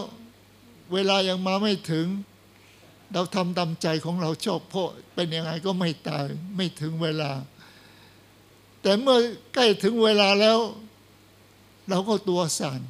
[0.92, 2.06] เวลายังมาไม่ถึง
[3.14, 7.32] เราทำตามใจของเราชอบเพราะเป็นยังไงก็ไม่ตายไม่ถึงเวลา
[8.82, 9.18] แต่เมื่อ
[9.54, 10.58] ใกล้ถึงเวลาแล้ว
[11.90, 12.80] เราก็ตัวสั่น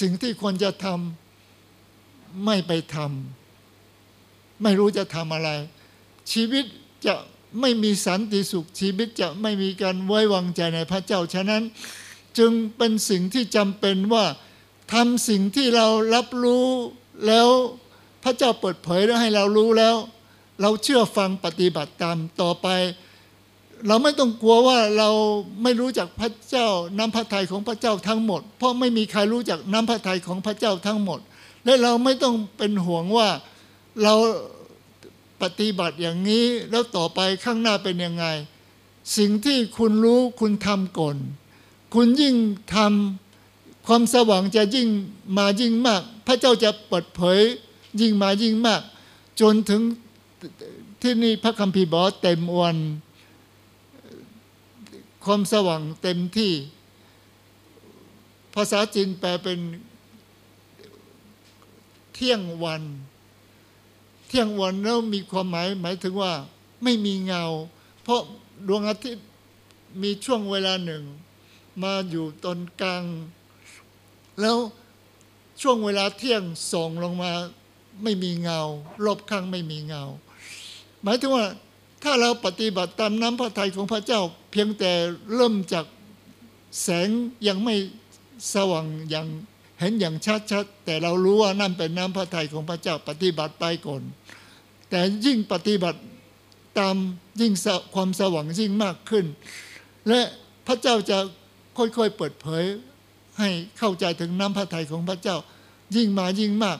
[0.00, 5.50] สิ่งที่ควรจะทำไม่ไปทำไม่รู้จะทำอะไร
[6.32, 6.64] ชีวิต
[7.06, 7.14] จะ
[7.60, 11.62] ไม่มีสันติสุขชีวิตจะไม่มีการไว้วางใจในพระเจ้าฉะนั้น
[12.38, 14.24] จึงเป็นสิ่งที่จำเป็นว่า
[14.92, 16.66] ทำสิ่งที่เรารับรู้
[17.26, 17.48] แล้ว
[18.26, 19.96] พระเจ้าเปิดเผยแล้วให้เรารู้แล้ว
[20.62, 22.68] เราเชื่อฟังปฏิบัติตามต่อไป
[23.86, 25.10] เราไม่ต้องกลัวว่าเรา
[25.62, 26.68] ไม่รู้จักพระเจ้า
[26.98, 31.20] น้ำพระทัยของพระเจ้าทั้งหมด เพราะไม่มีใครรู้จักน้ำพระทัยของพระเจ้าทั้งหมด
[31.64, 33.28] และเราไม่ต้องเป็นห่วงว่า
[34.02, 34.14] เรา
[35.42, 38.24] ปฏิบัติอย่างนี้แล้วต่อไปข้างหน้าเป็นยังไง
[39.16, 41.16] สิ่งที่คุณรู้คุณทำก่อน
[41.94, 42.36] คุณยิ่ง
[42.74, 44.88] ทำความสว่างจะยิ่ง
[45.36, 47.40] มายิ่งมาก พระเจ้าจะเปิดเผย
[48.00, 48.82] ยิ่งมายิ่งมาก
[49.40, 49.82] จนถึง
[51.02, 52.78] ที่นี่พระคัมภีร์บอกเต็มวัน
[55.24, 56.52] ความสว่างเต็มที่
[58.54, 59.58] ภาษาจีนแปลเป็น
[62.14, 62.82] เที่ยงวัน
[64.28, 66.32] เที่ยงวันแล้วมีความหมายหมายถึงว่า
[66.82, 67.44] ไม่มีเงา
[68.02, 68.20] เพราะ
[68.68, 69.26] ดวงอาทิตย์
[70.02, 71.02] มีช่วงเวลาหนึ่ง
[71.82, 73.04] มาอยู่ตอนกลาง
[74.40, 74.56] แล้ว
[75.60, 77.32] ช่วงเวลาเที่ยงส่องลงมา
[78.02, 78.60] ไม่มีเงา
[79.04, 80.02] รอบข้างไม่มีเงา
[81.02, 81.46] หมายถึงว่า
[82.02, 84.20] ถ้าเราปฏิบัติตามน้ำพระทัยของพระเจ้า
[84.50, 84.92] เพียงแต่
[85.34, 85.86] เริ่มจาก
[86.82, 87.08] แสง
[87.48, 87.74] ยังไม่
[88.54, 89.26] สว่างอย่าง
[89.80, 90.14] เห็นอย่าง
[90.50, 94.02] ชัดๆแต่เรารู้ว่านั่นเป็นน้ำพระทัยของพระเจ้าปฏิบัติไปก่อน
[94.90, 96.00] แต่ยิ่งปฏิบัติ
[96.78, 96.96] ตาม
[97.40, 97.52] ยิ่ง
[97.94, 99.24] ความสว่างยิ่งมากขึ้น
[100.08, 100.20] และ
[100.66, 101.18] พระเจ้าจะ
[101.76, 102.64] ค่อยๆเปิดเผย
[103.38, 105.36] ให้เข้าใจถึงน้ำพระทัยของพระเจ้า
[105.96, 106.78] ยิ่งมายิ่งมาก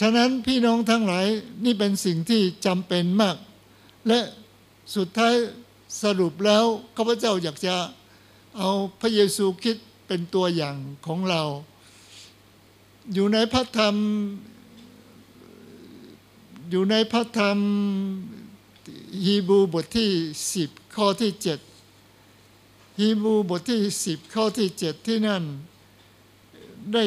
[0.00, 1.26] ฉะนั้นพี่น้องทั้งหลาย
[1.64, 3.36] นี่เป็นสิ่งที่จำเป็นมาก
[4.08, 4.20] และ
[4.96, 5.34] สุดท้าย
[6.02, 6.64] สรุปแล้ว
[6.96, 7.74] ข้าพเจ้าอยากจะ
[8.58, 8.70] เอา
[9.00, 9.76] พระเยซูคริด
[10.06, 10.76] เป็นตัวอย่าง
[11.06, 11.42] ของเรา
[13.12, 13.96] อยู่ในพระธรรม
[16.70, 17.58] อยู่ในพระธรรม
[19.24, 20.10] ฮีบรูบทที่
[20.54, 21.58] สิบข้อที่เจ็ด
[23.00, 25.44] ฮีบรูบทที่สิบข้อที่เจ็ดที่นั่น
[26.92, 27.04] ได้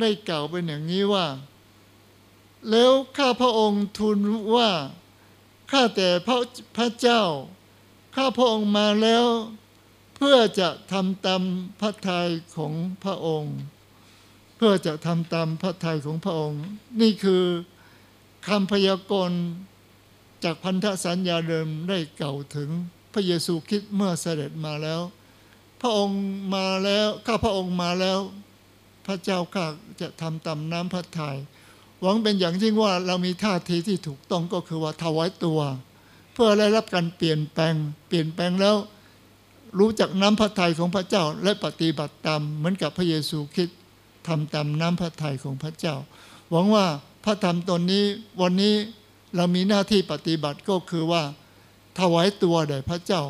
[0.00, 1.26] ได้กล่าวเป็นอย่างนี้ว่า
[2.68, 4.18] แล้วข้าพระองค์ทูล
[4.54, 4.70] ว่า
[5.70, 6.38] ข้าแต่พระ
[6.76, 7.22] พระเจ้า
[8.16, 9.26] ข้าพระองค์มาแล้ว
[10.16, 11.42] เพื่อจะทำตาม
[11.80, 12.72] พระทัยของ
[13.04, 13.56] พระองค์
[14.56, 16.62] เพื่อจะทำตามพระทัยของพระองค์
[17.00, 17.44] นี่คือ
[18.48, 19.40] คำพยากรณ์
[20.44, 22.70] จากพันธสัญญาเดิมได้เก่าถึง
[23.12, 25.00] พระเยซูคริสต์เมื่อเสด็จมาแล้ว
[25.80, 26.20] พระองค์
[26.54, 28.18] มาแล้วข้าพระองค์มาแล้ว
[29.06, 29.66] พระเจ้าข้า
[30.00, 31.36] จะทำตามน้ำพระทยัย
[32.02, 35.60] หวังเป็นอย่างยิ่งว่าเรามีท่าทีที่ถูกต้องก็คือว่าถวายตัว
[36.32, 37.74] เพื่อได้รับการเปลี่ยนแปลง
[38.08, 38.76] เปลี่ยนแปลงแล้ว
[39.78, 43.78] รู้จักน้ำพระทัยของพระเจ้าและปฏิบัติตามเหมือนกับพระเยซูคริสต์
[44.26, 45.96] ทำตามน้ำพระทัยของพระเจ้า
[46.50, 46.86] หวังว่า
[47.24, 48.04] พระธรรมตนนี้
[48.40, 48.74] วันนี้
[49.36, 51.22] เรามีหน้าที่ปฏิบัติก็คือว่า
[52.00, 53.22] ถวายตัวแด่พระเจ้า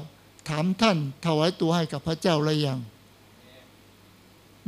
[0.49, 2.79] ถามท่านถวายตัวให้กับพระเจ้าหรือยัง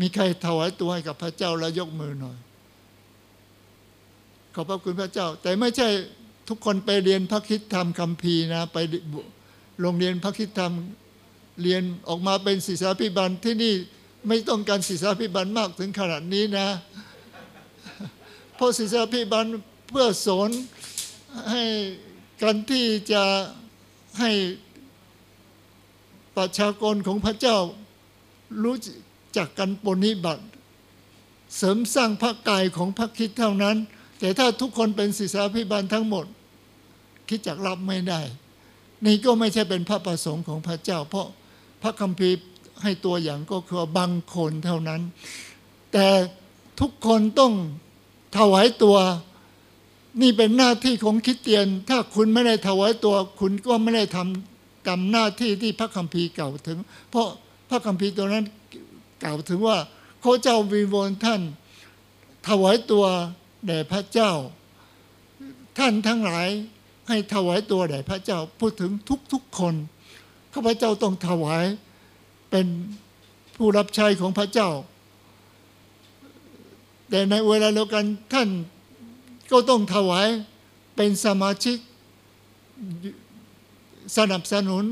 [0.01, 2.39] มีใครถวายตัวให้กับพระเจ้าแล้วยกมือหน่อย
[4.55, 5.89] ขอบพระคุณพระเจ้า แต่ไม่ใช่
[6.49, 8.79] ทุกคนไปเรียนพระคิดธรรมคัมภีร์นะ ไป
[9.81, 10.73] โรงเรียนพระคิดธรรม
[11.63, 13.75] เรียนออกมาเป็นศิษยาพิบันที่นี่
[14.29, 16.69] ไม่ต้องการศิษยาพิบันมากถึงขนาดนี้นะ
[18.57, 19.47] เพราะศิษยาพิบัน
[19.89, 20.51] เพื่อสอน
[21.51, 21.63] ให้
[22.43, 23.23] การที่จะ
[24.21, 24.31] ให้
[26.37, 27.59] ประชากรของพระเจ้า
[28.63, 28.77] รู้
[29.37, 30.45] จักกันปนิบัติ
[31.57, 33.77] เสริมสร้างพระกายของพระคิดเท่านั้น
[34.23, 36.27] แต่ถ้าทุกคนเป็นศิษาพิบาลทั้งหมด
[37.29, 38.20] คิดจักรับไม่ได้
[39.07, 41.29] นี่ก็ไม่ใช่เป็นพระประสงค์ของพระเจ้า เพราะ
[41.83, 42.37] พระคัมภีร์
[42.83, 45.01] ให้ตัวอย่างก็คือบางคนเท่านั้น
[45.93, 46.07] แต่
[46.81, 47.53] ทุกคนต้อง
[48.39, 48.97] ถวายตัว
[50.20, 56.79] นี่เป็นหน้าที่ของคริสเตียน ถ้าคุณไม่ได้ถวายตัว คุณก็ไม่ได้ทำตามหน้าที่ที่พระคัมภีร์กล่าวถึง
[57.11, 57.29] เพราะ
[57.70, 58.45] พระคัมภีร์ตัวนั้น
[59.23, 59.79] กล่าวถึงว่า
[60.25, 61.41] ข้าเจ้าวิงวอนท่าน
[62.49, 63.05] ถวายตัว
[63.67, 64.33] แด่พระเจ้า
[65.79, 66.49] ท่านทั้งหลาย
[67.09, 68.91] ให้ถวายตัวแด่พระเจ้าพูดถึง
[69.33, 69.75] ทุกๆคน
[70.53, 71.65] ข้าพเจ้าต้องถวาย
[72.51, 72.67] เป็น
[73.57, 74.71] ผู้รับใช้ของพระเจ้า
[77.11, 78.49] แต่ในเวลาเดียวกันท่าน
[79.53, 80.29] ก็ต้องถวาย
[80.97, 81.79] เป็นสมาชิก
[84.17, 84.85] สนับสนุน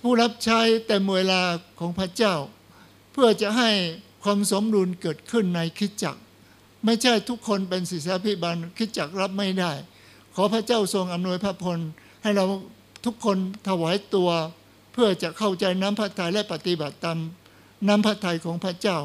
[0.00, 1.42] ผู้รับใช้เต็มเวลา
[1.78, 2.34] ของพระเจ้า
[3.12, 3.70] เพื่อจะให้
[4.22, 6.20] ความสมดุลเกิดขึ้นในคิดจักร
[6.84, 9.72] ไม่ใช่ทุกคนเป็นศิษยาพิบาลคิดจักรรับไม่ได้
[10.34, 11.78] ขอพระเจ้าทรงอำนวยพระพร
[12.22, 12.44] ให้เรา
[13.04, 14.30] ทุกคนถวายตัว
[14.92, 17.18] เพื่อจะเข้าใจน้ำพระทัยและปฏิบัติตาม
[17.88, 18.98] น้ำพระทัยของพระเจ้า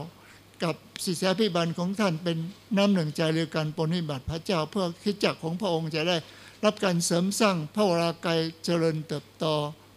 [0.64, 0.76] กับ
[1.06, 2.38] ศิษยาพิบาลของท่านเป็น
[2.78, 6.18] น้ำหนึ่งใจเรียวกันปฏิบัติพระเจ้า เพื่อคิดจักรของพระองค์จะได้
[6.66, 9.46] รับการเสริมสร้างพระวรากายเจริญเติบโต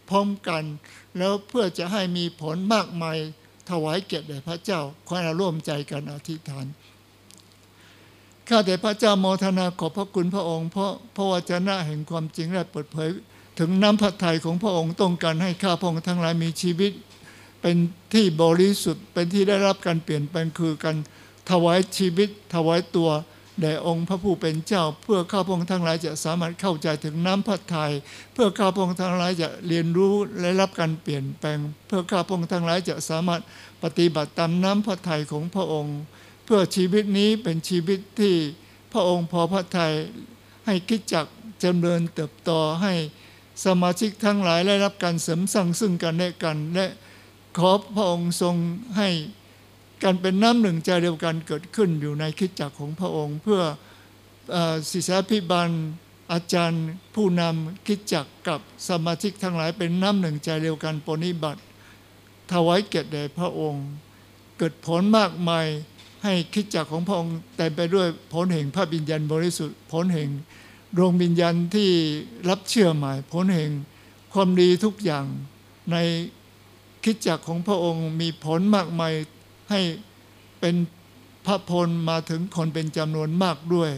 [0.09, 0.63] พร้อมกัน
[1.17, 3.17] แล้วเพื่อจะให้มีผลมากมาย
[3.69, 6.65] ถวายเกียรติแด่พระเจ้าขอเราร่วมใจกันอธิษฐาน
[8.49, 13.09] ข้าแต่พระเจ้าโมทนาขอบพระคุณพระองค์ เพราะพระวจนะแห่งความจริงและเปิดเผย
[13.59, 16.91] ถึงน้ำพระทัยของพระองค์ต้องการให้ข้าพระองค์ทั้งหลายมีชีวิต
[17.61, 17.75] เป็น
[18.13, 20.97] ที่บริสุทธิ์เป็นที่ได้รับการเปลี่ยนแปลงคือการ
[21.51, 23.09] ถวายชีวิต ถวายตัว
[23.61, 27.91] แด่องค์พระผู้เป็นเจ้า เพื่อข้าพระองค์ทั้งหลายจะสามารถเข้าใจถึงน้ำพระทัย
[28.33, 33.41] เพื่อข้าพระองค์ทั้งหลายจะเรียนรู้และรับการเปลี่ยนแปลง เพื่อข้าพระองค์ทั้งหลายจะสามารถ
[33.83, 35.97] ปฏิบัติตามน้ำพระทัยของพระองค์
[36.45, 38.35] เพื่อชีวิตนี้เป็นชีวิตที่
[38.91, 39.93] พระองค์พอพระทัย
[40.65, 41.25] ให้คิดจัก
[41.59, 42.93] เจริญเติบโตให้
[43.65, 46.87] สมาชิกทั้งหลายได้รับการเสริมสร้างซึ่งกันและกัน และ
[47.57, 48.55] ขอพระองค์ทรง
[48.97, 49.09] ให้
[50.03, 53.61] การเป็นน้ำหนึ่งใจเดียวกันเกิดขึ้นอยู่ในคิดจักของพระองค์ เพื่อ
[54.55, 54.57] อ
[54.91, 55.69] ศิษยาพิบาล
[56.31, 56.85] อาจารย์
[57.15, 61.61] ผู้นำคิดจักกับสมาชิกทั้งหลายเป็นน้ำหนึ่งใจเดียวกันปฏิบัติ
[62.51, 63.85] ถวายเกียรติแด่พระองค์
[64.57, 65.67] เกิดผลมากมาย
[66.23, 70.29] ให้คิดจักของพระองค์แต่ไปด้วยผลแห่งพระวิญญาณบริสุทธิ์ผลแห่ง
[70.97, 71.89] ดวงวิญญาณที่
[72.49, 73.69] รับเชื่อใหม่ผลแห่ง
[74.33, 75.25] ความดีทุกอย่าง
[75.91, 75.95] ใน
[77.03, 79.13] คิดจักของพระองค์มีผลมากมาย
[79.71, 79.81] ให้
[80.59, 80.75] เป็น
[81.45, 83.91] พระพลมาถึงคนเป็นจำนวนมากด้วย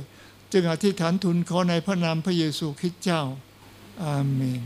[0.53, 3.21] จึงอธิษฐานทูลขอในพระนามพระเยซูคริสต์เจ้า
[4.03, 4.63] อาเมน